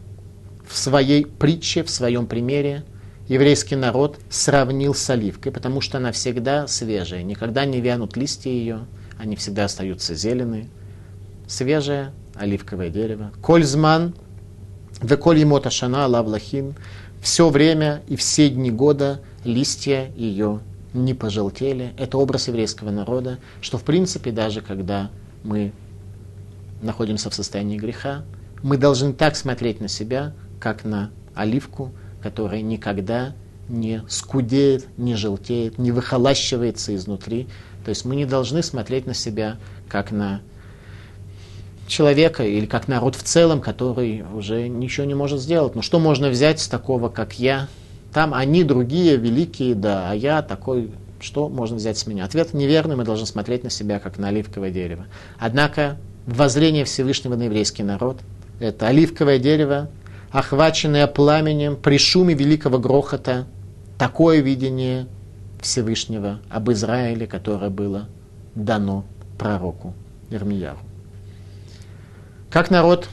в 0.68 0.78
своей 0.78 1.26
притче, 1.26 1.84
в 1.84 1.90
своем 1.90 2.28
примере 2.28 2.84
еврейский 3.28 3.76
народ 3.76 4.20
сравнил 4.30 4.94
с 4.94 5.10
оливкой, 5.10 5.52
потому 5.52 5.82
что 5.82 5.98
она 5.98 6.12
всегда 6.12 6.68
свежая, 6.68 7.24
никогда 7.24 7.66
не 7.66 7.82
вянут 7.82 8.18
листья 8.18 8.50
ее, 8.50 8.86
они 9.18 9.36
всегда 9.36 9.66
остаются 9.66 10.16
зеленые. 10.16 10.68
Свежая 11.48 12.14
оливковое 12.36 12.90
дерево. 12.90 13.32
Кользман, 13.42 14.14
веколь 15.02 15.40
емота 15.40 15.70
шана 15.70 16.06
лавлахин. 16.08 16.76
Все 17.22 17.50
время 17.50 18.04
и 18.08 18.16
все 18.16 18.50
дни 18.50 18.70
года 18.70 19.22
листья 19.44 20.12
ее 20.16 20.60
не 20.94 21.14
пожелтели. 21.14 21.94
Это 21.98 22.18
образ 22.18 22.48
еврейского 22.48 22.92
народа, 22.92 23.40
что 23.62 23.78
в 23.78 23.84
принципе 23.84 24.32
даже 24.32 24.62
когда 24.62 25.10
мы 25.44 25.72
находимся 26.82 27.30
в 27.30 27.34
состоянии 27.34 27.78
греха, 27.78 28.24
мы 28.62 28.78
должны 28.78 29.14
так 29.14 29.36
смотреть 29.36 29.82
на 29.82 29.88
себя, 29.88 30.34
как 30.60 30.84
на 30.84 31.12
оливку, 31.34 31.92
которая 32.22 32.62
никогда 32.62 33.36
не 33.70 34.04
скудеет, 34.08 34.88
не 34.98 35.16
желтеет, 35.16 35.78
не 35.78 35.92
выхолащивается 35.92 36.96
изнутри. 36.96 37.48
То 37.84 37.90
есть 37.90 38.06
мы 38.06 38.16
не 38.16 38.26
должны 38.26 38.64
смотреть 38.64 39.06
на 39.06 39.14
себя, 39.14 39.58
как 39.88 40.12
на 40.12 40.42
человека 41.88 42.44
или 42.44 42.66
как 42.66 42.88
народ 42.88 43.16
в 43.16 43.24
целом, 43.24 43.62
который 43.62 44.24
уже 44.34 44.68
ничего 44.68 45.06
не 45.06 45.16
может 45.16 45.40
сделать. 45.40 45.76
Но 45.76 45.82
что 45.82 46.00
можно 46.00 46.30
взять 46.30 46.60
с 46.60 46.68
такого, 46.68 47.10
как 47.10 47.40
я? 47.40 47.68
Там 48.14 48.34
они 48.34 48.64
другие, 48.64 49.18
великие, 49.18 49.76
да, 49.76 50.12
а 50.12 50.14
я 50.16 50.42
такой, 50.42 50.92
что 51.20 51.50
можно 51.50 51.78
взять 51.78 51.98
с 51.98 52.08
меня? 52.08 52.26
Ответ 52.26 52.54
неверный, 52.54 52.96
мы 52.96 53.04
должны 53.04 53.26
смотреть 53.26 53.64
на 53.64 53.70
себя, 53.70 54.00
как 54.00 54.18
на 54.18 54.30
оливковое 54.30 54.72
дерево. 54.72 55.08
Однако 55.40 55.98
воззрение 56.26 56.86
Всевышнего 56.86 57.36
на 57.36 57.44
еврейский 57.44 57.84
народ– 57.84 58.18
это 58.60 58.88
оливковое 58.88 59.40
дерево, 59.40 59.90
охваченное 60.32 61.08
пламенем 61.08 61.76
при 61.76 61.98
шуме 61.98 62.34
великого 62.34 62.80
грохота, 62.80 63.46
такое 63.98 64.40
видение 64.40 65.08
Всевышнего 65.62 66.40
об 66.50 66.72
Израиле, 66.72 67.28
которое 67.28 67.70
было 67.70 68.08
дано 68.56 69.06
пророку 69.38 69.94
Ирмияру. 70.30 70.80
Как 72.50 72.72
народ 72.72 73.10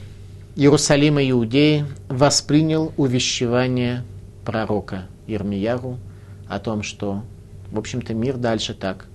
Иерусалима 0.55 1.29
Иудеи 1.29 1.85
воспринял 2.09 2.92
увещевание 2.97 4.05
пророка 4.44 5.09
Ирмияру 5.27 5.99
о 6.49 6.61
том, 6.61 6.85
что, 6.85 7.25
в 7.73 7.79
общем-то, 7.79 8.14
мир 8.14 8.37
дальше 8.37 8.75
так 8.75 9.07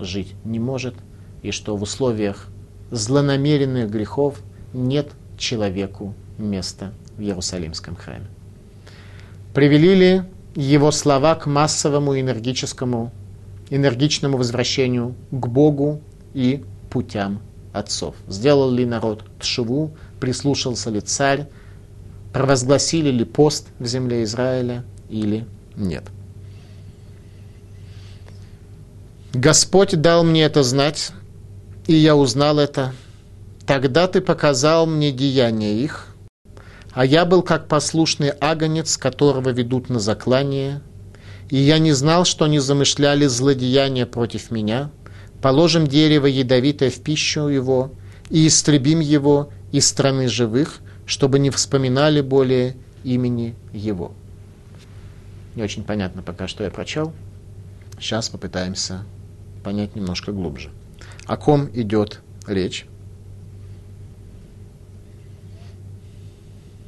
жить 0.00 0.34
не 0.44 0.58
может, 0.58 0.94
и 1.42 1.52
что 1.52 1.76
в 1.76 1.82
условиях 1.82 2.48
злонамеренных 2.90 3.88
грехов 3.88 4.40
нет 4.72 5.12
человеку 5.36 6.12
места 6.38 6.92
в 7.16 7.20
Иерусалимском 7.20 7.94
храме. 7.94 8.26
Привели 9.54 9.94
ли 9.94 10.22
его 10.56 10.90
слова 10.90 11.36
к 11.36 11.46
массовому 11.46 12.18
энергическому 12.18 13.12
энергичному 13.70 14.38
возвращению 14.38 15.14
к 15.30 15.46
Богу 15.46 16.00
и 16.34 16.64
путям 16.90 17.40
отцов. 17.72 18.14
Сделал 18.28 18.70
ли 18.70 18.84
народ 18.84 19.24
тшеву, 19.40 19.96
прислушался 20.20 20.90
ли 20.90 21.00
царь, 21.00 21.48
провозгласили 22.32 23.10
ли 23.10 23.24
пост 23.24 23.68
в 23.78 23.86
земле 23.86 24.22
Израиля 24.24 24.84
или 25.08 25.46
нет. 25.76 26.04
Господь 29.32 30.00
дал 30.00 30.24
мне 30.24 30.44
это 30.44 30.62
знать, 30.62 31.12
и 31.86 31.94
я 31.94 32.16
узнал 32.16 32.58
это. 32.58 32.92
Тогда 33.66 34.08
ты 34.08 34.20
показал 34.20 34.86
мне 34.86 35.12
деяния 35.12 35.74
их, 35.74 36.08
а 36.92 37.04
я 37.04 37.24
был 37.24 37.42
как 37.42 37.68
послушный 37.68 38.30
агонец, 38.30 38.96
которого 38.96 39.50
ведут 39.50 39.90
на 39.90 40.00
заклание, 40.00 40.80
и 41.50 41.56
я 41.56 41.78
не 41.78 41.92
знал, 41.92 42.24
что 42.24 42.46
они 42.46 42.58
замышляли 42.58 43.26
злодеяния 43.26 44.06
против 44.06 44.50
меня. 44.50 44.90
Положим 45.40 45.86
дерево 45.86 46.26
ядовитое 46.26 46.90
в 46.90 47.00
пищу 47.00 47.48
его, 47.48 47.92
и 48.30 48.46
истребим 48.46 49.00
его 49.00 49.50
из 49.72 49.86
страны 49.86 50.28
живых, 50.28 50.80
чтобы 51.06 51.38
не 51.38 51.50
вспоминали 51.50 52.20
более 52.20 52.76
имени 53.04 53.54
его. 53.72 54.12
Не 55.54 55.62
очень 55.62 55.84
понятно 55.84 56.22
пока, 56.22 56.48
что 56.48 56.64
я 56.64 56.70
прочел. 56.70 57.12
Сейчас 57.98 58.28
попытаемся 58.28 59.04
понять 59.64 59.96
немножко 59.96 60.32
глубже. 60.32 60.70
О 61.26 61.36
ком 61.36 61.68
идет 61.72 62.20
речь? 62.46 62.86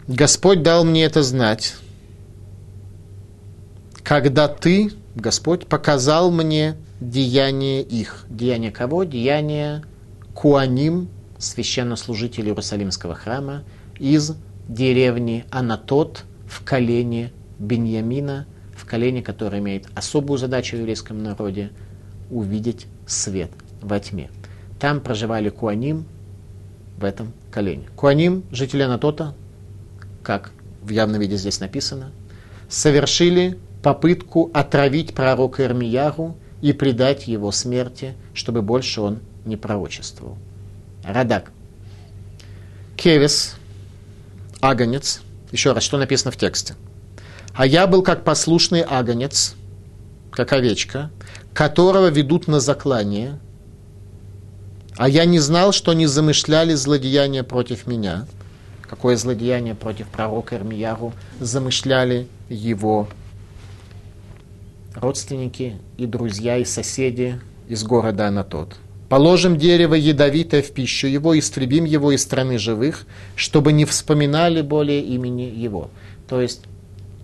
Господь 0.06 0.62
дал 0.62 0.84
мне 0.84 1.04
это 1.04 1.22
знать, 1.22 1.76
когда 4.02 4.48
ты, 4.48 4.92
Господь, 5.14 5.66
показал 5.66 6.30
мне 6.30 6.76
деяние 7.00 7.82
их. 7.82 8.26
Деяние 8.28 8.70
кого? 8.70 9.04
Деяние 9.04 9.82
Куаним, 10.34 11.08
священнослужителей 11.38 12.48
Иерусалимского 12.48 13.14
храма, 13.14 13.64
из 13.98 14.34
деревни 14.68 15.44
Анатот 15.50 16.24
в 16.46 16.64
колене 16.64 17.32
Беньямина, 17.58 18.46
в 18.76 18.86
колене, 18.86 19.22
которое 19.22 19.58
имеет 19.58 19.86
особую 19.94 20.38
задачу 20.38 20.76
в 20.76 20.80
еврейском 20.80 21.22
народе– 21.22 21.70
увидеть 22.30 22.86
свет 23.06 23.50
во 23.82 23.98
тьме. 23.98 24.30
Там 24.78 25.00
проживали 25.00 25.48
Куаним 25.50 26.06
в 26.98 27.04
этом 27.04 27.32
колене. 27.50 27.88
Куаним, 27.96 28.44
жители 28.50 28.82
Анатота, 28.82 29.34
как 30.22 30.52
в 30.82 30.90
явном 30.90 31.20
виде 31.20 31.36
здесь 31.36 31.60
написано, 31.60 32.12
совершили 32.68 33.58
попытку 33.82 34.50
отравить 34.54 35.14
пророка 35.14 35.64
Ирмияру 35.64 36.36
и 36.60 36.72
предать 36.72 37.26
его 37.28 37.52
смерти, 37.52 38.14
чтобы 38.34 38.62
больше 38.62 39.00
он 39.00 39.20
не 39.44 39.56
пророчествовал. 39.56 40.36
Радак. 41.04 41.52
Кевис, 42.96 43.56
агонец, 44.60 45.22
еще 45.50 45.72
раз, 45.72 45.82
что 45.82 45.96
написано 45.96 46.30
в 46.30 46.36
тексте. 46.36 46.74
А 47.54 47.66
я 47.66 47.86
был 47.86 48.02
как 48.02 48.24
послушный 48.24 48.82
агонец, 48.82 49.54
как 50.30 50.52
овечка, 50.52 51.10
которого 51.54 52.08
ведут 52.08 52.46
на 52.46 52.60
заклание, 52.60 53.38
а 54.96 55.08
я 55.08 55.24
не 55.24 55.38
знал, 55.38 55.72
что 55.72 55.92
они 55.92 56.06
замышляли 56.06 56.74
злодеяния 56.74 57.42
против 57.42 57.86
меня– 57.86 58.26
какое 58.90 59.16
злодеяние 59.16 59.76
против 59.76 60.08
пророка 60.08 60.56
Ирмияру 60.56 61.12
замышляли 61.38 62.26
его 62.48 63.08
родственники 65.00 65.76
и 65.96 66.06
друзья 66.06 66.58
и 66.58 66.64
соседи 66.64 67.40
из 67.68 67.82
города 67.84 68.28
Анатот. 68.28 68.76
Положим 69.08 69.56
дерево 69.56 69.94
ядовитое 69.94 70.62
в 70.62 70.70
пищу 70.70 71.06
его, 71.06 71.36
истребим 71.38 71.84
его 71.84 72.12
из 72.12 72.22
страны 72.22 72.58
живых, 72.58 73.06
чтобы 73.34 73.72
не 73.72 73.84
вспоминали 73.84 74.62
более 74.62 75.00
имени 75.00 75.42
его. 75.42 75.90
То 76.28 76.40
есть 76.40 76.62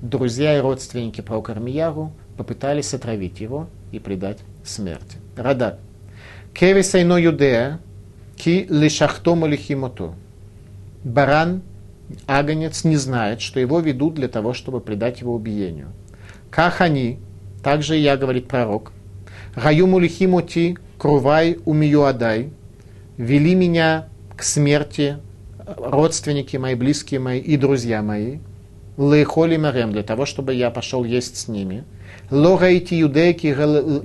друзья 0.01 0.57
и 0.57 0.61
родственники 0.61 1.21
пророка 1.21 1.53
Ирмияру 1.53 2.13
попытались 2.37 2.93
отравить 2.95 3.41
его 3.41 3.69
и 3.93 3.99
предать 3.99 4.39
смерти. 4.65 5.19
Рада. 5.37 5.79
Кевисайно 6.55 7.19
юдея, 7.19 7.79
ки 8.37 8.67
лишахтому 8.69 9.47
лихимоту 9.47 10.15
баран, 11.05 11.63
агонец, 12.27 12.85
не 12.85 12.97
знает, 12.97 13.41
что 13.41 13.61
его 13.61 13.79
ведут 13.81 14.15
для 14.15 14.29
того, 14.29 14.55
чтобы 14.55 14.81
предать 14.81 15.21
его 15.21 15.35
убиению. 15.35 15.89
Как 16.51 16.81
они, 16.81 17.21
также 17.67 17.97
я, 17.97 18.17
говорит 18.17 18.47
пророк, 18.47 18.93
Гаю 19.57 19.99
лихимоти 19.99 20.79
крувай 20.99 21.59
умиюадай, 21.65 22.51
вели 23.17 23.57
меня 23.57 24.07
к 24.37 24.45
смерти 24.45 25.17
родственники 25.77 26.57
мои, 26.59 26.77
близкие 26.77 27.19
мои 27.19 27.41
и 27.41 27.57
друзья 27.57 28.03
мои, 28.03 28.39
лейхоли 28.97 29.57
марем, 29.57 29.91
для 29.91 30.05
того, 30.05 30.27
чтобы 30.27 30.55
я 30.55 30.71
пошел 30.71 31.03
есть 31.03 31.39
с 31.39 31.49
ними. 31.49 31.83
Лораити 32.31 32.95
юдеки 32.95 33.53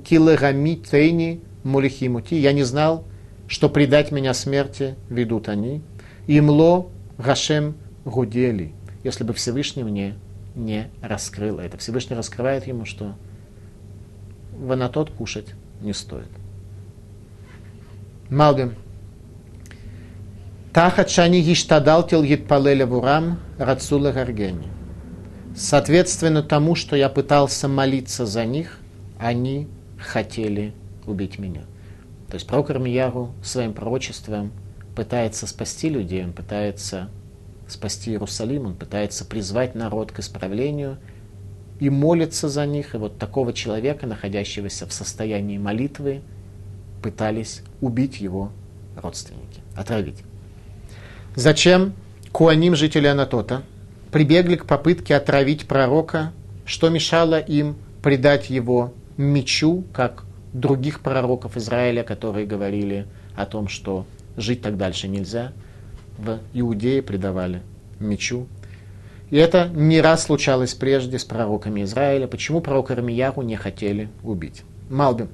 килерами 0.10 0.74
тейни 0.74 1.42
мулихимути, 1.64 2.34
я 2.34 2.54
не 2.54 2.64
знал, 2.64 3.04
что 3.48 3.70
предать 3.70 4.12
меня 4.12 4.34
смерти 4.34 4.96
ведут 5.08 5.50
они. 5.50 5.84
Имло 6.26 6.88
Гашем 7.20 7.76
Гудели, 8.06 8.74
если 9.04 9.24
бы 9.24 9.36
Всевышний 9.36 9.84
мне 9.84 10.16
не 10.56 10.90
раскрыл 11.04 11.60
это. 11.60 11.78
Всевышний 11.78 12.16
раскрывает 12.16 12.66
ему, 12.66 12.86
что 12.86 13.14
ванатот 14.62 15.12
кушать 15.12 15.48
не 15.82 15.94
стоит. 15.94 16.30
Малбим. 18.30 18.76
Тахат 20.72 21.10
шани 21.10 21.42
гиштадалтил 21.42 22.24
гитпалеля 22.24 22.86
вурам 22.86 23.40
рацула 23.58 24.12
гаргени. 24.12 24.70
Соответственно 25.54 26.44
тому, 26.44 26.76
что 26.76 26.96
я 26.96 27.10
пытался 27.10 27.68
молиться 27.68 28.26
за 28.26 28.46
них, 28.46 28.80
они 29.20 29.68
хотели 30.00 30.74
убить 31.06 31.40
меня. 31.40 31.64
То 32.30 32.36
есть 32.36 32.48
пророк 32.48 32.70
Армияру 32.70 33.34
своим 33.44 33.74
пророчеством 33.74 34.54
пытается 34.96 35.46
спасти 35.46 35.90
людей, 35.90 36.24
он 36.24 36.32
пытается 36.32 37.10
спасти 37.68 38.12
Иерусалим, 38.12 38.68
он 38.68 38.76
пытается 38.76 39.26
призвать 39.26 39.76
народ 39.76 40.14
к 40.14 40.20
исправлению 40.20 40.98
и 41.82 41.90
молится 41.90 42.48
за 42.48 42.66
них. 42.66 42.94
И 42.94 42.98
вот 42.98 43.18
такого 43.18 43.52
человека, 43.52 44.06
находящегося 44.06 44.88
в 44.88 44.94
состоянии 44.94 45.58
молитвы, 45.58 46.22
пытались 47.02 47.64
убить 47.82 48.22
его 48.22 48.52
родственники, 48.96 49.62
отравить. 49.76 50.24
Зачем 51.36 51.94
Куаним, 52.32 52.76
жители 52.76 53.08
Анатота, 53.08 53.64
прибегли 54.12 54.58
к 54.58 54.68
попытке 54.68 55.16
отравить 55.16 55.68
пророка, 55.68 56.32
что 56.66 56.90
мешало 56.90 57.40
им 57.40 57.76
предать 58.04 58.52
его 58.52 58.94
мечу, 59.18 59.84
как 59.92 60.24
других 60.54 61.00
пророков 61.00 61.58
Израиля, 61.58 62.04
которые 62.04 62.46
говорили 62.46 63.08
о 63.36 63.48
том, 63.48 63.68
что 63.68 64.06
жить 64.38 64.62
так 64.62 64.78
дальше 64.78 65.08
нельзя. 65.08 65.52
В 66.20 66.38
Иудее 66.54 67.02
предавали 67.02 67.64
мечу. 68.00 68.48
И 69.32 69.38
это 69.38 69.70
не 69.74 70.02
раз 70.02 70.24
случалось 70.24 70.74
прежде 70.74 71.18
с 71.18 71.24
пророками 71.24 71.84
Израиля. 71.84 72.28
Почему 72.28 72.60
пророка 72.60 72.94
Армияру 72.94 73.42
не 73.42 73.56
хотели 73.56 74.10
убить? 74.24 74.64
Малбим. 74.90 75.30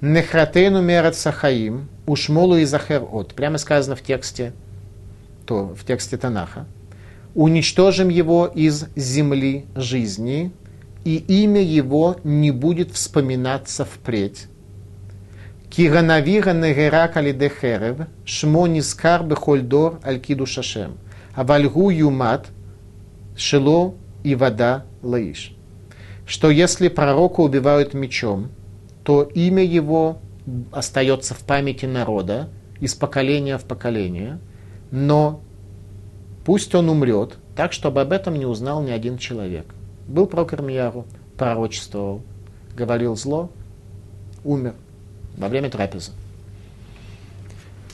Нехратейну 0.00 0.80
мерат 0.80 1.14
сахаим, 1.14 1.88
ушмолу 2.06 2.56
и 2.56 2.64
захер 2.64 3.04
от. 3.10 3.34
Прямо 3.34 3.58
сказано 3.58 3.96
в 3.96 4.02
тексте, 4.02 4.52
то, 5.44 5.74
в 5.74 5.84
тексте 5.84 6.16
Танаха. 6.16 6.66
Уничтожим 7.34 8.08
его 8.08 8.46
из 8.46 8.86
земли 8.96 9.66
жизни, 9.74 10.52
и 11.04 11.16
имя 11.16 11.62
его 11.62 12.16
не 12.24 12.50
будет 12.50 12.92
вспоминаться 12.92 13.84
впредь. 13.84 14.46
Киганавира 15.68 16.52
негерак 16.52 17.18
алидехерев, 17.18 18.06
шмо 18.24 18.66
нискар 18.66 19.22
бехольдор 19.22 20.00
аль 20.02 20.22
шашем. 20.46 20.96
Авальгу 21.34 21.90
юмат 21.90 22.46
шело 23.36 23.94
и 24.24 24.34
вода 24.34 24.84
лаиш. 25.02 25.54
Что 26.26 26.50
если 26.50 26.88
пророка 26.88 27.40
убивают 27.40 27.94
мечом, 27.94 28.48
то 29.04 29.22
имя 29.22 29.62
его 29.64 30.18
остается 30.72 31.34
в 31.34 31.40
памяти 31.40 31.86
народа 31.86 32.48
из 32.80 32.94
поколения 32.94 33.58
в 33.58 33.64
поколение, 33.64 34.40
но 34.90 35.40
пусть 36.44 36.74
он 36.74 36.88
умрет, 36.88 37.36
так, 37.54 37.72
чтобы 37.72 38.00
об 38.00 38.12
этом 38.12 38.34
не 38.34 38.46
узнал 38.46 38.82
ни 38.82 38.90
один 38.90 39.18
человек. 39.18 39.66
Был 40.08 40.26
пророк 40.26 40.52
Ирмияру, 40.52 41.06
пророчествовал, 41.36 42.22
говорил 42.76 43.16
зло, 43.16 43.50
умер 44.44 44.74
во 45.36 45.48
время 45.48 45.70
трапезы. 45.70 46.12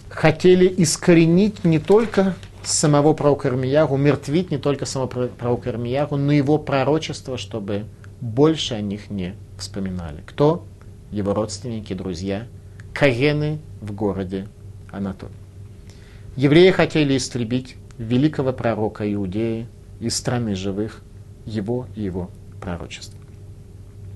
Хотели 0.08 0.72
искоренить 0.78 1.64
не 1.64 1.78
только 1.78 2.34
самого 2.64 3.14
пророка 3.14 3.48
Ирмияру, 3.48 3.94
умертвить 3.94 4.50
не 4.50 4.58
только 4.58 4.86
самого 4.86 5.08
пророка 5.08 5.70
Ирмияру, 5.70 6.16
но 6.16 6.32
и 6.32 6.36
его 6.36 6.58
пророчество, 6.58 7.38
чтобы 7.38 7.84
больше 8.20 8.74
о 8.74 8.80
них 8.80 9.10
не 9.10 9.34
вспоминали. 9.58 10.22
Кто? 10.26 10.64
его 11.12 11.34
родственники, 11.34 11.92
друзья, 11.92 12.48
Каены 12.92 13.60
в 13.80 13.92
городе 13.92 14.48
Анатоль. 14.90 15.28
Евреи 16.36 16.70
хотели 16.70 17.16
истребить 17.16 17.76
великого 17.98 18.52
пророка 18.52 19.10
Иудеи 19.12 19.68
из 20.00 20.16
страны 20.16 20.54
живых, 20.54 21.02
его 21.44 21.86
и 21.94 22.02
его 22.02 22.30
пророчества. 22.60 23.18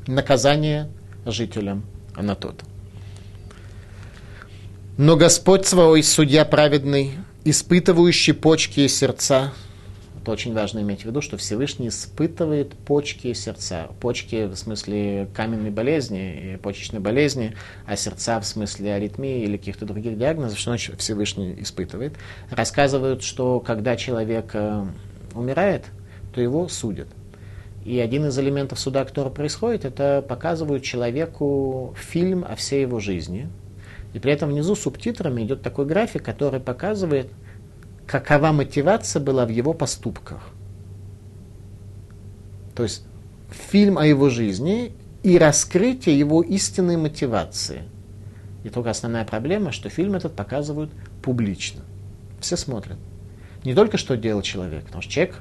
Наказание 0.07 0.89
жителям 1.27 1.85
Анатота. 2.15 2.65
Но 4.97 5.17
Господь 5.17 5.67
свой, 5.67 6.03
судья 6.03 6.47
праведный, 6.47 7.13
испытывающий 7.47 8.35
почки 8.35 8.81
и 8.81 8.89
сердца, 8.89 9.53
это 10.21 10.33
очень 10.33 10.53
важно 10.53 10.81
иметь 10.81 11.03
в 11.03 11.05
виду, 11.05 11.21
что 11.21 11.37
Всевышний 11.37 11.87
испытывает 11.87 12.75
почки 12.75 13.29
и 13.29 13.35
сердца. 13.35 13.89
Почки 14.01 14.47
в 14.47 14.57
смысле 14.57 15.29
каменной 15.33 15.71
болезни 15.71 16.55
и 16.55 16.57
почечной 16.57 16.99
болезни, 16.99 17.55
а 17.87 17.95
сердца 17.95 18.41
в 18.41 18.45
смысле 18.45 18.95
аритмии 18.95 19.45
или 19.45 19.57
каких-то 19.57 19.87
других 19.87 20.19
диагнозов, 20.19 20.59
что 20.59 20.71
значит 20.71 21.01
Всевышний 21.01 21.55
испытывает. 21.61 22.15
Рассказывают, 22.51 23.23
что 23.23 23.61
когда 23.61 23.95
человек 23.95 24.51
э, 24.55 24.85
умирает, 25.33 25.85
то 26.35 26.41
его 26.41 26.67
судят. 26.67 27.07
И 27.85 28.01
один 28.01 28.27
из 28.27 28.37
элементов 28.37 28.81
суда, 28.81 29.05
который 29.05 29.31
происходит, 29.31 29.85
это 29.85 30.25
показывают 30.29 30.83
человеку 30.83 31.95
фильм 31.97 32.45
о 32.45 32.57
всей 32.57 32.81
его 32.81 32.99
жизни. 32.99 33.49
И 34.13 34.19
при 34.19 34.33
этом 34.33 34.51
внизу 34.51 34.75
субтитрами 34.75 35.43
идет 35.43 35.63
такой 35.63 35.87
график, 35.87 36.23
который 36.23 36.61
показывает, 36.61 37.31
какова 38.07 38.53
мотивация 38.53 39.21
была 39.21 39.45
в 39.45 39.51
его 39.51 39.73
поступках. 39.73 40.41
То 42.75 42.83
есть 42.83 43.05
фильм 43.51 43.99
о 43.99 44.07
его 44.07 44.31
жизни 44.31 44.93
и 45.23 45.39
раскрытие 45.39 46.19
его 46.19 46.43
истинной 46.43 46.97
мотивации. 46.97 47.83
И 48.65 48.69
только 48.69 48.91
основная 48.91 49.25
проблема, 49.25 49.73
что 49.73 49.89
фильм 49.89 50.15
этот 50.15 50.35
показывают 50.35 50.91
публично. 51.23 51.83
Все 52.41 52.57
смотрят. 52.57 52.99
Не 53.65 53.75
только 53.75 53.97
что 53.97 54.17
делал 54.17 54.43
человек, 54.43 54.85
потому 54.85 55.03
что 55.03 55.11
человек 55.13 55.41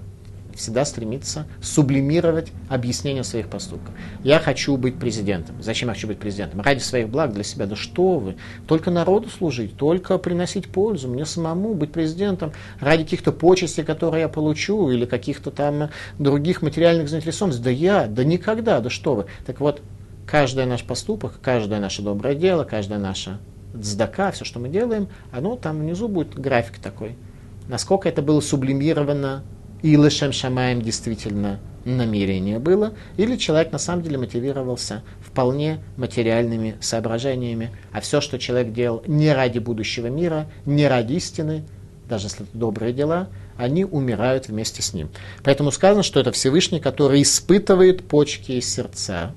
всегда 0.56 0.86
стремится 0.86 1.46
сублимировать 1.62 2.52
объяснение 2.70 3.24
своих 3.24 3.48
поступков. 3.48 3.94
Я 4.24 4.40
хочу 4.40 4.78
быть 4.78 4.98
президентом. 4.98 5.62
Зачем 5.62 5.90
я 5.90 5.94
хочу 5.94 6.08
быть 6.08 6.18
президентом? 6.18 6.62
Ради 6.62 6.80
своих 6.80 7.10
благ 7.10 7.34
для 7.34 7.44
себя. 7.44 7.66
Да 7.66 7.76
что 7.76 8.18
вы? 8.18 8.36
Только 8.68 8.92
народу 8.92 9.30
служить, 9.30 9.78
только 9.78 10.18
приносить 10.18 10.68
пользу. 10.68 11.08
Мне 11.08 11.26
самому 11.26 11.74
быть 11.74 11.92
президентом 11.92 12.54
ради 12.80 13.04
каких-то 13.04 13.32
почестей, 13.32 13.84
которые 13.84 14.22
я 14.22 14.30
получу, 14.30 14.90
или 14.90 15.06
каких-то 15.06 15.52
там 15.52 15.90
других 16.18 16.62
материальных 16.62 17.10
заинтересованностей. 17.10 17.64
Да 17.64 17.70
я, 17.70 18.08
да 18.08 18.24
никогда, 18.24 18.80
да 18.80 18.90
что 18.90 19.16
вы. 19.16 19.26
Так 19.46 19.60
вот, 19.60 19.82
каждый 20.26 20.66
наш 20.66 20.84
поступок, 20.84 21.40
каждое 21.42 21.80
наше 21.80 22.02
доброе 22.02 22.36
дело, 22.36 22.64
каждое 22.64 23.00
наше 23.00 23.40
дздака, 23.74 24.32
все, 24.32 24.46
что 24.46 24.60
мы 24.60 24.70
делаем, 24.70 25.10
оно 25.32 25.56
там 25.58 25.80
внизу 25.80 26.08
будет 26.08 26.40
график 26.40 26.80
такой. 26.80 27.16
Насколько 27.68 28.10
это 28.10 28.22
было 28.22 28.40
сублимировано 28.40 29.44
и 29.86 29.98
Лешем 29.98 30.32
Шамаем 30.32 30.82
действительно 30.82 31.60
намерение 31.84 32.58
было, 32.58 32.96
или 33.18 33.36
человек 33.36 33.72
на 33.72 33.78
самом 33.78 34.02
деле 34.02 34.18
мотивировался 34.18 35.04
вполне 35.22 35.78
материальными 35.96 36.76
соображениями, 36.82 37.70
а 37.92 38.02
все, 38.02 38.20
что 38.20 38.40
человек 38.40 38.74
делал 38.74 39.04
не 39.06 39.32
ради 39.32 39.60
будущего 39.60 40.08
мира, 40.08 40.48
не 40.66 40.88
ради 40.88 41.14
истины, 41.14 41.66
даже 42.10 42.26
если 42.26 42.48
это 42.48 42.58
добрые 42.58 42.94
дела, 42.94 43.28
они 43.58 43.86
умирают 43.86 44.48
вместе 44.48 44.82
с 44.82 44.92
ним. 44.96 45.10
Поэтому 45.44 45.70
сказано, 45.70 46.02
что 46.02 46.20
это 46.20 46.32
Всевышний, 46.32 46.80
который 46.80 47.22
испытывает 47.22 48.08
почки 48.08 48.54
и 48.54 48.62
сердца. 48.62 49.36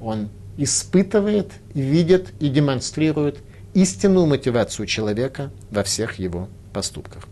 Он 0.00 0.28
испытывает, 0.56 1.52
видит 1.72 2.32
и 2.40 2.48
демонстрирует 2.48 3.38
истинную 3.74 4.26
мотивацию 4.26 4.86
человека 4.86 5.52
во 5.70 5.84
всех 5.84 6.18
его 6.18 6.48
поступках. 6.72 7.28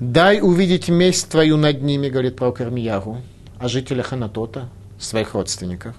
Дай 0.00 0.40
увидеть 0.40 0.88
месть 0.88 1.28
твою 1.28 1.56
над 1.56 1.82
ними, 1.82 2.08
говорит 2.08 2.36
пророк 2.36 2.60
Ирмиягу, 2.60 3.20
о 3.58 3.68
жителях 3.68 4.12
Анатота, 4.12 4.68
своих 5.00 5.34
родственниках. 5.34 5.96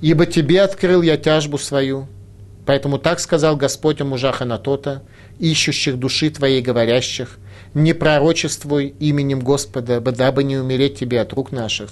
Ибо 0.00 0.26
тебе 0.26 0.62
открыл 0.62 1.00
я 1.02 1.16
тяжбу 1.16 1.56
свою, 1.56 2.08
поэтому 2.66 2.98
так 2.98 3.20
сказал 3.20 3.56
Господь 3.56 4.00
о 4.00 4.04
мужах 4.04 4.42
Анатота, 4.42 5.04
ищущих 5.38 6.00
души 6.00 6.30
твоей, 6.30 6.62
говорящих, 6.62 7.38
не 7.74 7.92
пророчествуй 7.92 8.94
именем 8.98 9.38
Господа, 9.38 10.00
дабы 10.00 10.42
не 10.42 10.56
умереть 10.56 10.98
тебе 10.98 11.20
от 11.20 11.32
рук 11.32 11.52
наших. 11.52 11.90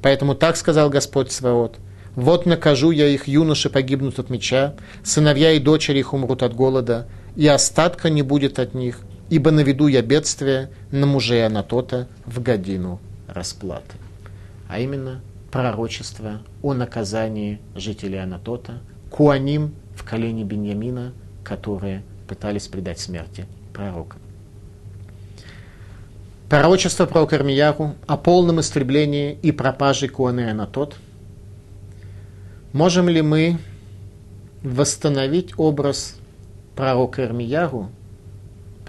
Поэтому 0.00 0.34
так 0.34 0.56
сказал 0.56 0.88
Господь 0.88 1.30
Сваот, 1.32 1.76
вот 2.14 2.46
накажу 2.46 2.92
я 2.92 3.08
их, 3.08 3.28
юноши 3.28 3.68
погибнут 3.68 4.18
от 4.18 4.30
меча, 4.30 4.74
сыновья 5.04 5.52
и 5.52 5.58
дочери 5.58 5.98
их 5.98 6.14
умрут 6.14 6.42
от 6.42 6.54
голода, 6.54 7.08
и 7.36 7.46
остатка 7.46 8.08
не 8.08 8.22
будет 8.22 8.58
от 8.58 8.72
них, 8.72 9.00
ибо 9.30 9.52
наведу 9.52 9.86
я 9.86 10.02
бедствие 10.02 10.70
на 10.90 11.06
мужей 11.06 11.46
Анатота 11.46 12.08
в 12.26 12.42
годину 12.42 13.00
расплаты. 13.28 13.96
А 14.68 14.80
именно 14.80 15.22
пророчество 15.50 16.42
о 16.62 16.74
наказании 16.74 17.60
жителей 17.74 18.18
Анатота, 18.18 18.80
Куаним 19.08 19.74
в 19.94 20.04
колене 20.04 20.44
Беньямина, 20.44 21.12
которые 21.44 22.02
пытались 22.28 22.66
предать 22.68 22.98
смерти 22.98 23.46
пророка. 23.72 24.16
Пророчество 26.48 27.06
про 27.06 27.26
Кармияру 27.26 27.94
о 28.06 28.16
полном 28.16 28.60
истреблении 28.60 29.38
и 29.40 29.52
пропаже 29.52 30.08
Куаны 30.08 30.50
Анатот. 30.50 30.96
Можем 32.72 33.08
ли 33.08 33.22
мы 33.22 33.58
восстановить 34.62 35.52
образ 35.56 36.16
пророка 36.74 37.24
Ирмияру 37.24 37.90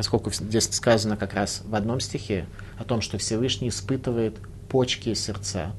поскольку 0.02 0.32
здесь 0.32 0.68
сказано 0.72 1.16
как 1.16 1.36
раз 1.36 1.62
в 1.64 1.76
одном 1.76 2.00
стихе 2.00 2.48
о 2.80 2.84
том, 2.84 3.02
что 3.02 3.20
Всевышний 3.20 3.70
испытывает 3.70 4.36
почки 4.68 5.10
и 5.10 5.14
сердца. 5.14 5.74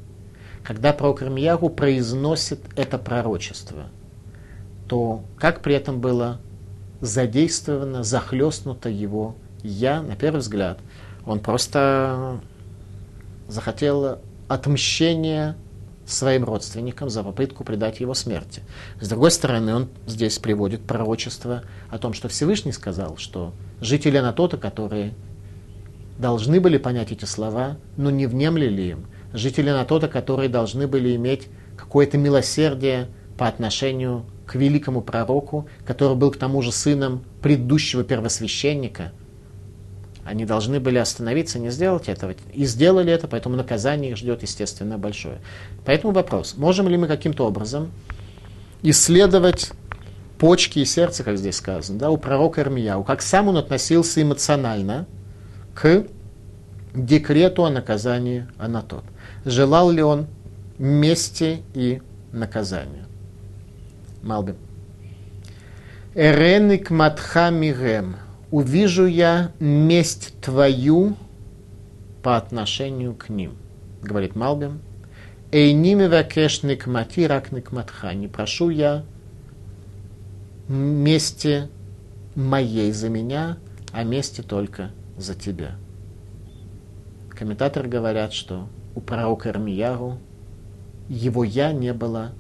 Когда 0.63 0.93
пророк 0.93 1.25
Ирмиягу 1.25 1.71
произносит 1.71 2.61
это 2.77 2.99
пророчество, 2.99 3.89
то 4.87 5.25
как 5.39 5.61
при 5.61 5.75
этом 5.75 6.01
было 6.01 6.41
задействовано, 7.01 8.05
захлестнуто 8.05 8.89
его 8.89 9.35
«я», 9.65 10.01
на 10.03 10.15
первый 10.15 10.39
взгляд, 10.39 10.79
он 11.27 11.41
просто 11.41 12.41
захотел 13.49 14.21
отмщения 14.47 15.57
своим 16.07 16.45
родственникам 16.45 17.11
за 17.11 17.23
попытку 17.23 17.65
предать 17.65 18.01
его 18.01 18.15
смерти. 18.15 18.63
С 19.01 19.09
другой 19.09 19.31
стороны, 19.31 19.75
он 19.75 19.89
здесь 20.07 20.39
приводит 20.39 20.83
пророчество 20.83 21.63
о 21.91 21.99
том, 21.99 22.13
что 22.13 22.29
Всевышний 22.29 22.73
сказал, 22.73 23.17
что 23.17 23.55
жители 23.81 24.17
Анатота, 24.17 24.57
которые 24.57 25.15
должны 26.19 26.61
были 26.61 26.79
понять 26.79 27.13
эти 27.13 27.25
слова, 27.25 27.77
но 27.97 28.11
не 28.11 28.27
внемлили 28.27 28.83
им, 28.83 29.07
жители 29.33 29.69
Анатота, 29.69 30.09
которые 30.09 30.49
должны 30.49 30.87
были 30.87 31.17
иметь 31.17 31.49
какое-то 31.77 32.19
милосердие 32.19 33.09
по 33.39 33.49
отношению 33.49 34.27
к 34.47 34.57
великому 34.57 35.01
пророку, 35.03 35.69
который 35.87 36.17
был 36.17 36.31
к 36.31 36.37
тому 36.37 36.63
же 36.63 36.73
сыном 36.73 37.25
предыдущего 37.41 38.05
первосвященника– 38.05 39.13
они 40.25 40.45
должны 40.45 40.79
были 40.79 40.99
остановиться, 40.99 41.59
не 41.59 41.71
сделать 41.71 42.09
этого. 42.09 42.35
И 42.53 42.65
сделали 42.65 43.13
это, 43.13 43.27
поэтому 43.27 43.57
наказание 43.57 44.13
их 44.13 44.17
ждет, 44.17 44.43
естественно, 44.43 44.99
большое. 44.99 45.39
Поэтому 45.85 46.13
вопрос, 46.13 46.55
можем 46.57 46.89
ли 46.89 46.97
мы 46.97 47.09
каким-то 47.09 47.47
образом 47.47 47.91
исследовать 48.83 49.73
почки 50.39 50.81
и 50.81 50.85
сердце, 50.85 51.25
как 51.25 51.39
здесь 51.39 51.57
сказано, 51.57 51.99
да, 51.99 52.11
у 52.11 52.17
пророка 52.17 52.61
Ирмияу, 52.63 53.05
как 53.05 53.23
сам 53.23 53.49
он 53.49 53.57
относился 53.57 54.23
эмоционально 54.23 55.07
к 55.75 56.05
декрету 56.95 57.65
о 57.65 57.71
наказании 57.71 58.47
Анатот. 58.59 59.05
Желал 59.45 59.91
ли 59.91 60.03
он 60.03 60.27
мести 60.79 61.63
и 61.75 62.01
наказания? 62.33 63.07
Малбим. 64.23 64.57
Эреник 66.15 66.91
матха 66.91 67.51
мигем 67.51 68.17
увижу 68.53 69.07
я 69.07 69.51
месть 69.59 70.35
твою 70.41 71.17
по 72.23 72.37
отношению 72.37 73.15
к 73.15 73.29
ним, 73.31 73.57
говорит 74.03 74.37
Малбим. 74.37 74.81
Эйними 75.51 76.07
вакеш 76.07 76.63
никмати 76.63 77.27
рак 77.27 77.51
никматха. 77.51 78.15
Не 78.15 78.29
прошу 78.29 78.71
я 78.71 79.05
мести 80.69 81.69
моей 82.35 82.93
за 82.93 83.09
меня, 83.09 83.59
а 83.91 84.05
мести 84.05 84.43
только 84.43 84.91
за 85.17 85.35
тебя. 85.35 85.73
Комментаторы 87.31 87.89
говорят, 87.89 88.33
что 88.33 88.69
у 88.95 89.01
пророка 89.01 89.49
Ирмияру 89.49 90.19
его 91.09 91.45
«я» 91.45 91.73
не 91.73 91.93
было 91.93 92.33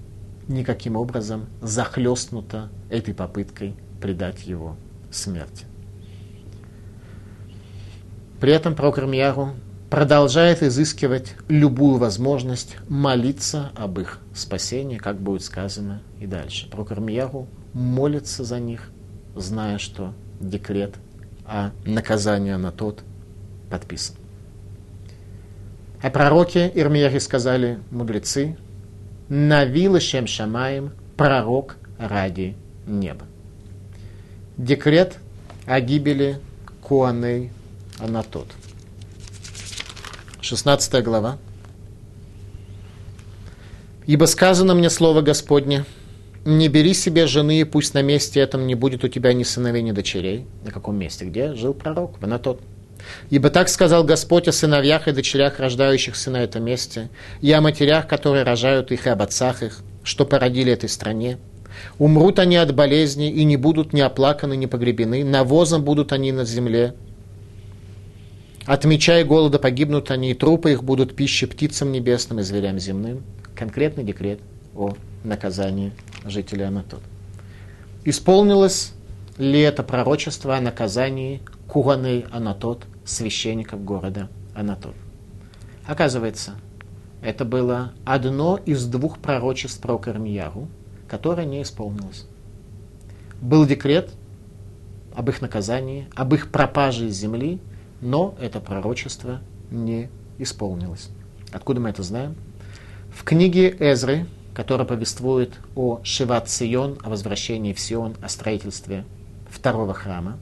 никаким 0.46 0.96
образом 0.96 1.46
захлестнуто 1.60 2.70
этой 2.90 3.14
попыткой 3.14 3.74
предать 4.00 4.46
его 4.46 4.76
смерти. 5.10 5.66
При 8.42 8.52
этом 8.52 8.74
пророк 8.74 8.98
Ирмияру 8.98 9.50
продолжает 9.88 10.64
изыскивать 10.64 11.36
любую 11.46 11.98
возможность 11.98 12.76
молиться 12.88 13.70
об 13.76 14.00
их 14.00 14.18
спасении, 14.34 14.98
как 14.98 15.20
будет 15.20 15.44
сказано 15.44 16.02
и 16.18 16.26
дальше. 16.26 16.68
Пророк 16.68 16.90
Ирмиягу 16.90 17.46
молится 17.72 18.42
за 18.42 18.58
них, 18.58 18.90
зная, 19.36 19.78
что 19.78 20.12
декрет 20.40 20.96
о 21.46 21.70
наказании 21.84 22.54
на 22.54 22.72
тот 22.72 23.04
подписан. 23.70 24.16
О 26.02 26.10
пророке 26.10 26.68
Ирмияхе 26.74 27.20
сказали 27.20 27.78
мудрецы, 27.92 28.56
«Навила 29.28 30.00
шем 30.00 30.26
шамаем, 30.26 30.90
пророк 31.16 31.76
ради 31.96 32.56
неба». 32.88 33.24
Декрет 34.56 35.18
о 35.64 35.80
гибели 35.80 36.40
Куаней 36.82 37.52
Анатот. 38.02 38.48
16 40.40 41.04
глава. 41.04 41.38
«Ибо 44.06 44.24
сказано 44.24 44.74
мне 44.74 44.90
слово 44.90 45.20
Господне, 45.20 45.84
не 46.44 46.66
бери 46.66 46.94
себе 46.94 47.28
жены, 47.28 47.60
и 47.60 47.64
пусть 47.64 47.94
на 47.94 48.02
месте 48.02 48.40
этом 48.40 48.66
не 48.66 48.74
будет 48.74 49.04
у 49.04 49.08
тебя 49.08 49.32
ни 49.32 49.44
сыновей, 49.44 49.82
ни 49.82 49.92
дочерей». 49.92 50.46
На 50.64 50.72
каком 50.72 50.96
месте? 50.96 51.26
Где 51.26 51.54
жил 51.54 51.74
пророк? 51.74 52.18
В 52.18 52.24
Анатот. 52.24 52.60
Ибо 53.30 53.50
так 53.50 53.68
сказал 53.68 54.02
Господь 54.02 54.48
о 54.48 54.52
сыновьях 54.52 55.06
и 55.06 55.12
дочерях, 55.12 55.60
рождающихся 55.60 56.32
на 56.32 56.42
этом 56.42 56.64
месте, 56.64 57.08
и 57.40 57.52
о 57.52 57.60
матерях, 57.60 58.08
которые 58.08 58.42
рожают 58.42 58.90
их, 58.90 59.06
и 59.06 59.10
об 59.10 59.22
отцах 59.22 59.62
их, 59.62 59.78
что 60.02 60.26
породили 60.26 60.72
этой 60.72 60.88
стране. 60.88 61.38
Умрут 62.00 62.40
они 62.40 62.56
от 62.56 62.74
болезни, 62.74 63.30
и 63.30 63.44
не 63.44 63.56
будут 63.56 63.92
ни 63.92 64.00
оплаканы, 64.00 64.56
ни 64.56 64.66
погребены, 64.66 65.22
навозом 65.22 65.84
будут 65.84 66.12
они 66.12 66.32
на 66.32 66.44
земле. 66.44 66.94
От 68.64 68.84
меча 68.84 69.18
и 69.18 69.24
голода 69.24 69.58
погибнут 69.58 70.10
они, 70.10 70.30
и 70.30 70.34
трупы 70.34 70.72
их 70.72 70.84
будут 70.84 71.16
пищей 71.16 71.46
птицам 71.46 71.90
небесным 71.90 72.38
и 72.40 72.42
зверям 72.42 72.78
земным. 72.78 73.24
Конкретный 73.56 74.04
декрет 74.04 74.40
о 74.74 74.94
наказании 75.24 75.92
жителей 76.24 76.64
Анатот. 76.64 77.02
Исполнилось 78.04 78.92
ли 79.36 79.60
это 79.60 79.82
пророчество 79.82 80.56
о 80.56 80.60
наказании 80.60 81.42
Куганей 81.68 82.24
Анатот 82.30 82.84
священников 83.04 83.84
города 83.84 84.28
Анатот. 84.54 84.94
Оказывается, 85.86 86.52
это 87.20 87.44
было 87.44 87.92
одно 88.04 88.58
из 88.64 88.86
двух 88.86 89.18
пророчеств 89.18 89.80
про 89.80 89.98
Кармияру, 89.98 90.68
которое 91.08 91.46
не 91.46 91.62
исполнилось. 91.62 92.26
Был 93.40 93.66
декрет 93.66 94.10
об 95.14 95.28
их 95.28 95.40
наказании, 95.40 96.06
об 96.14 96.32
их 96.34 96.50
пропаже 96.50 97.06
из 97.06 97.16
земли, 97.16 97.60
но 98.02 98.34
это 98.40 98.60
пророчество 98.60 99.40
не 99.70 100.10
исполнилось. 100.38 101.08
Откуда 101.52 101.80
мы 101.80 101.88
это 101.88 102.02
знаем? 102.02 102.34
В 103.14 103.24
книге 103.24 103.74
Эзры, 103.78 104.26
которая 104.54 104.86
повествует 104.86 105.52
о 105.76 106.00
Шиват 106.02 106.50
Сион, 106.50 106.98
о 107.02 107.10
возвращении 107.10 107.72
в 107.72 107.80
Сион, 107.80 108.16
о 108.20 108.28
строительстве 108.28 109.04
второго 109.48 109.94
храма, 109.94 110.36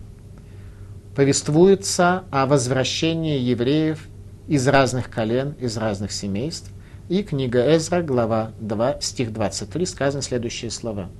повествуется 1.14 2.24
о 2.30 2.46
возвращении 2.46 3.38
евреев 3.38 4.08
из 4.48 4.66
разных 4.66 5.10
колен, 5.10 5.54
из 5.60 5.76
разных 5.76 6.12
семейств. 6.12 6.70
И 7.08 7.22
книга 7.22 7.76
Эзра, 7.76 8.02
глава 8.02 8.52
2, 8.60 9.00
стих 9.00 9.32
23, 9.32 9.84
сказаны 9.84 10.22
следующие 10.22 10.70
слова. 10.70 11.10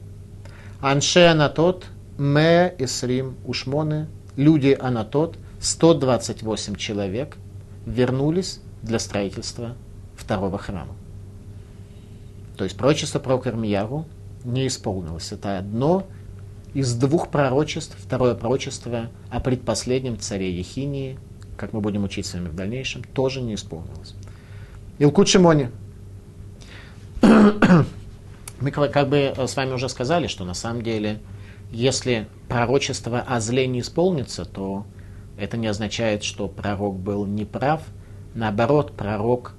Анше 0.81 1.27
Анатот, 1.27 1.87
Ме 2.17 2.75
Исрим 2.79 3.35
Ушмоны, 3.45 4.07
люди 4.37 4.77
Анатот, 4.81 5.37
128 5.61 6.77
человек, 6.77 7.37
вернулись 7.87 8.61
для 8.83 8.99
строительства 8.99 9.77
второго 10.17 10.59
храма. 10.59 10.95
То 12.57 12.65
есть 12.65 12.77
пророчество 12.77 13.19
про 13.19 13.39
Кармияру 13.39 14.07
не 14.45 14.67
исполнилось. 14.67 15.33
Это 15.33 15.59
одно 15.59 16.07
из 16.75 16.95
двух 16.95 17.29
пророчеств, 17.29 17.97
второе 17.99 18.35
пророчество 18.35 19.11
о 19.31 19.41
предпоследнем 19.41 20.19
царе 20.19 20.57
Ехинии, 20.57 21.19
как 21.57 21.73
мы 21.73 21.81
будем 21.81 22.05
учить 22.05 22.27
с 22.27 22.35
вами 22.35 22.49
в 22.49 22.55
дальнейшем, 22.55 23.03
тоже 23.03 23.41
не 23.41 23.55
исполнилось. 23.55 24.15
Илкут 24.99 25.29
Шимони. 25.29 25.71
Мы 28.61 28.71
как 28.71 29.09
бы 29.09 29.35
с 29.37 29.57
вами 29.57 29.73
уже 29.73 29.89
сказали, 29.89 30.27
что 30.27 30.45
на 30.45 30.55
самом 30.55 30.83
деле, 30.83 31.21
если 31.71 32.27
пророчество 32.49 33.21
о 33.21 33.41
зле 33.41 33.67
не 33.67 33.81
исполнится, 33.81 34.45
то 34.45 34.85
это 35.41 35.57
не 35.57 35.67
означает, 35.67 36.23
что 36.23 36.49
пророк 36.49 36.97
был 36.97 37.27
неправ. 37.27 37.83
Наоборот, 38.35 38.93
пророк 38.93 39.55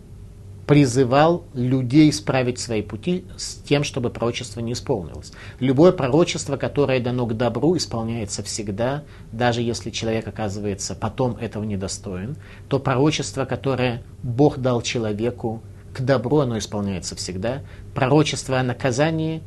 призывал 0.72 1.44
людей 1.54 2.10
исправить 2.10 2.60
свои 2.60 2.82
пути 2.82 3.26
с 3.36 3.56
тем, 3.56 3.84
чтобы 3.84 4.10
пророчество 4.10 4.62
не 4.62 4.72
исполнилось. 4.74 5.34
Любое 5.60 5.92
пророчество, 5.92 6.56
которое 6.56 7.02
дано 7.02 7.26
к 7.26 7.36
добру, 7.36 7.76
исполняется 7.76 8.42
всегда, 8.44 9.04
даже 9.34 9.62
если 9.62 9.90
человек 9.90 10.28
оказывается 10.28 10.96
потом 10.96 11.36
этого 11.36 11.64
недостоин. 11.64 12.38
То 12.70 12.80
пророчество, 12.80 13.44
которое 13.44 14.04
Бог 14.24 14.60
дал 14.60 14.82
человеку 14.82 15.62
к 15.94 16.00
добру, 16.02 16.38
оно 16.40 16.58
исполняется 16.58 17.18
всегда. 17.18 17.64
Пророчество 17.94 18.58
о 18.58 18.64
наказании 18.64 19.42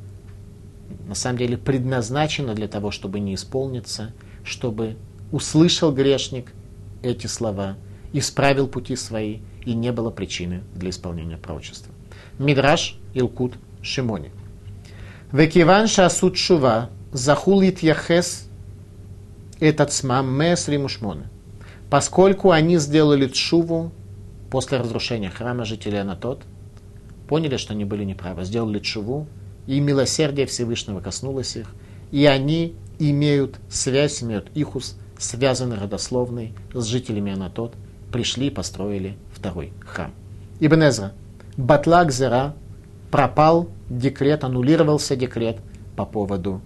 на 1.09 1.15
самом 1.15 1.39
деле 1.39 1.57
предназначено 1.57 2.55
для 2.55 2.69
того, 2.69 2.91
чтобы 2.91 3.21
не 3.21 3.35
исполниться, 3.35 4.13
чтобы 4.45 4.97
услышал 5.33 5.93
грешник 5.93 6.53
эти 7.03 7.27
слова, 7.27 7.77
исправил 8.13 8.69
пути 8.69 8.97
свои– 8.97 9.39
и 9.65 9.75
не 9.75 9.93
было 9.93 10.11
причины 10.11 10.63
для 10.75 10.91
исполнения 10.91 11.37
пророчества. 11.37 11.93
Мидраш 12.39 12.99
Илкут 13.15 13.55
Шимони. 13.83 14.31
Векиван 15.33 15.89
шасут 15.89 16.37
шува 16.37 16.91
захулит 17.13 17.81
яхес 17.81 18.49
этот 19.61 19.93
смам 19.93 20.33
мес 20.33 20.69
римушмоны. 20.69 21.25
Поскольку 21.91 22.51
они 22.51 22.79
сделали 22.79 23.27
тшуву 23.29 23.93
после 24.51 24.79
разрушения 24.79 25.31
храма 25.31 25.65
жителей 25.65 26.01
Анатот, 26.01 26.43
поняли, 27.29 27.57
что 27.57 27.73
они 27.73 27.85
были 27.85 28.05
неправы, 28.05 28.45
сделали 28.45 28.79
тшуву, 28.79 29.27
и 29.67 29.81
милосердие 29.81 30.47
Всевышнего 30.47 31.01
коснулось 31.01 31.57
их, 31.57 31.69
и 32.11 32.27
они 32.27 32.75
имеют 32.99 33.57
связь, 33.69 34.23
имеют 34.23 34.51
ихус, 34.55 34.97
связанный 35.25 35.79
родословный 35.79 36.53
с 36.73 36.85
жителями 36.85 37.33
Анатот, 37.33 37.75
пришли 38.13 38.49
и 38.49 38.51
построили 38.51 39.17
второй 39.33 39.73
храм. 39.81 40.13
Ибн 40.61 40.89
Эзра. 40.89 41.13
Батлак 41.57 42.11
Зера 42.13 42.55
пропал 43.11 43.69
декрет, 43.89 44.45
аннулировался 44.45 45.17
декрет 45.17 45.59
по 45.97 46.05
поводу 46.05 46.61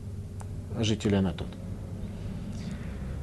жителей 0.81 1.19
Анатот. 1.19 1.47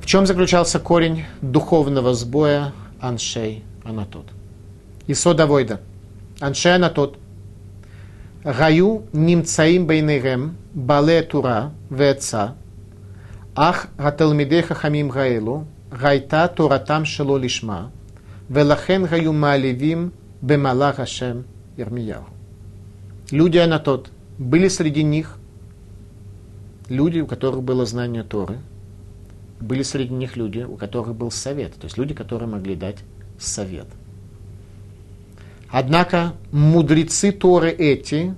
В 0.02 0.06
чем 0.06 0.26
заключался 0.26 0.80
корень 0.80 1.26
духовного 1.42 2.14
сбоя 2.14 2.74
Аншей 3.00 3.64
Анатот? 3.84 4.28
Исода 5.08 5.48
Войда. 5.48 5.82
Аншей 6.40 6.76
Анатот. 6.76 7.18
Гаю 8.44 9.04
нимцаим 9.12 9.88
бейнерем 9.88 10.56
бале 10.76 11.24
тура 11.24 11.72
веца 11.90 12.56
ах 13.56 13.88
гаталмидеха 13.98 14.76
хамим 14.76 15.10
гаэлу 15.10 15.66
гайта 15.92 16.48
туратам 16.48 17.06
шело 17.06 17.38
лишма 17.38 17.92
Велахен 18.50 19.06
гаю 19.06 19.34
маалевим 19.34 20.14
бемалах 20.42 21.00
Ашем 21.00 21.46
Ирмияу. 21.78 22.26
Люди 23.32 23.58
Анатот, 23.58 24.12
были 24.38 24.68
среди 24.68 25.02
них 25.02 25.38
люди, 26.90 27.20
у 27.20 27.28
которых 27.28 27.64
было 27.64 27.86
знание 27.86 28.24
Торы, 28.24 28.60
были 29.60 29.82
среди 29.82 30.14
них 30.14 30.38
люди, 30.38 30.60
у 30.60 30.76
которых 30.76 31.16
был 31.16 31.32
совет, 31.32 31.74
то 31.74 31.86
есть 31.86 31.98
люди, 31.98 32.14
которые 32.14 32.48
могли 32.48 32.76
дать 32.76 32.98
совет. 33.40 33.88
Однако 35.72 36.34
мудрецы 36.52 37.32
Торы 37.32 37.72
эти, 37.72 38.36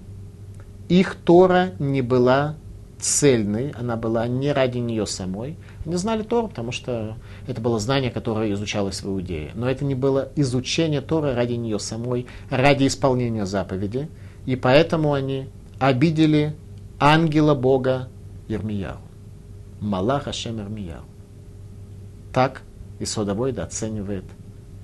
их 0.88 1.16
Тора 1.16 1.72
не 1.80 2.02
была 2.02 2.56
цельной, 3.00 3.72
она 3.72 3.96
была 3.96 4.28
не 4.28 4.52
ради 4.52 4.80
нее 4.80 5.06
самой, 5.06 5.58
не 5.86 5.96
знали 5.96 6.24
Тору, 6.24 6.48
потому 6.48 6.72
что 6.72 7.16
это 7.48 7.62
было 7.62 7.80
знание, 7.80 8.12
которое 8.12 8.52
изучалось 8.54 9.02
в 9.02 9.08
Иудее. 9.08 9.52
Но 9.56 9.70
это 9.70 9.86
не 9.86 9.96
было 9.96 10.30
изучение 10.36 11.02
Торы 11.02 11.34
ради 11.34 11.54
нее 11.54 11.80
самой, 11.80 12.28
ради 12.50 12.88
исполнения 12.88 13.46
заповеди. 13.46 14.10
И 14.46 14.56
поэтому 14.56 15.14
они 15.14 15.50
обидели 15.80 16.56
ангела 17.00 17.54
Бога 17.54 18.10
Ермияу. 18.48 18.98
Малах 19.80 20.28
Ашем 20.28 20.58
Ермияу. 20.60 21.04
Так 22.34 22.62
Исодовойда 23.00 23.64
оценивает 23.64 24.26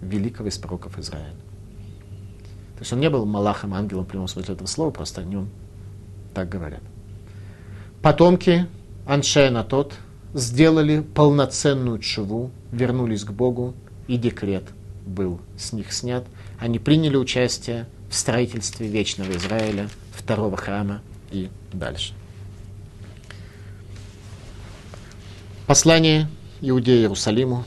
великого 0.02 0.50
из 0.50 0.58
пророков 0.58 1.00
Израиля. 1.00 1.36
То 2.76 2.80
есть 2.82 2.94
он 2.94 3.00
не 3.00 3.10
был 3.10 3.26
Малахом, 3.26 3.74
ангелом 3.74 4.06
в 4.06 4.08
прямом 4.08 4.28
смысле 4.28 4.54
этого 4.54 4.68
слова, 4.68 4.92
просто 4.92 5.22
о 5.22 5.24
нем 5.24 5.50
так 6.34 6.50
говорят. 6.50 6.82
Потомки 8.04 8.68
Аншена 9.06 9.64
тот 9.64 9.94
сделали 10.34 11.00
полноценную 11.00 12.00
чуву, 12.00 12.52
вернулись 12.74 13.24
к 13.24 13.32
Богу, 13.32 13.76
и 14.10 14.18
декрет 14.18 14.66
был 15.06 15.40
с 15.58 15.72
них 15.72 15.94
снят. 15.94 16.26
Они 16.60 16.80
приняли 16.80 17.16
участие 17.16 17.88
в 18.10 18.16
строительстве 18.16 18.90
Вечного 18.90 19.32
Израиля, 19.32 19.88
второго 20.12 20.58
храма 20.58 21.02
и 21.32 21.50
дальше. 21.72 22.12
Послание 25.66 26.28
Иудеи 26.60 27.04
Иерусалиму. 27.04 27.64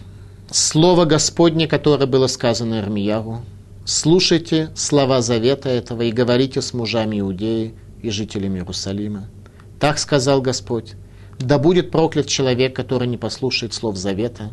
Слово 0.51 1.07
Господне, 1.07 1.66
которое 1.66 2.05
было 2.05 2.26
сказано 2.26 2.80
Ирмияру. 2.80 3.41
Слушайте 3.87 4.70
слова 4.76 5.22
завета 5.22 5.70
этого 5.70 6.03
и 6.03 6.12
говорите 6.12 6.61
с 6.61 6.74
мужами 6.74 7.20
Иудеи 7.20 7.74
и 8.03 8.11
жителями 8.11 8.59
Иерусалима. 8.59 9.30
Так 9.81 9.99
сказал 9.99 10.41
Господь. 10.41 10.95
Да 11.39 11.59
будет 11.59 11.91
проклят 11.91 12.27
человек, 12.27 12.74
который 12.74 13.09
не 13.09 13.18
послушает 13.18 13.74
слов 13.74 13.97
завета. 13.97 14.53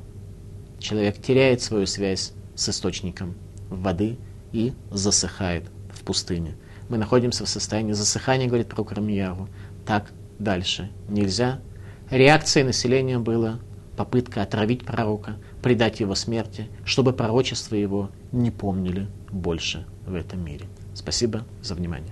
Человек 0.80 1.22
теряет 1.22 1.62
свою 1.62 1.86
связь 1.86 2.34
с 2.56 2.70
источником 2.70 3.36
воды 3.70 4.18
и 4.52 4.74
засыхает 4.92 5.66
в 5.94 6.04
пустыне. 6.04 6.56
Мы 6.90 6.98
находимся 6.98 7.46
в 7.46 7.50
состоянии 7.50 7.94
засыхания, 7.94 8.48
говорит 8.48 8.68
прокурор 8.68 9.02
Мияру. 9.02 9.48
Так 9.86 10.12
дальше 10.40 10.92
нельзя. 11.08 11.62
Реакцией 12.10 12.66
населения 12.66 13.18
была 13.18 13.60
попытка 13.96 14.42
отравить 14.42 14.86
пророка, 14.86 15.38
предать 15.62 16.02
его 16.02 16.16
смерти, 16.16 16.68
чтобы 16.84 17.14
пророчество 17.14 17.76
его 17.76 18.10
не 18.32 18.52
помнили 18.52 19.08
больше 19.32 19.86
в 20.06 20.16
этом 20.16 20.44
мире. 20.44 20.66
Спасибо 20.94 21.46
за 21.62 21.76
внимание. 21.76 22.12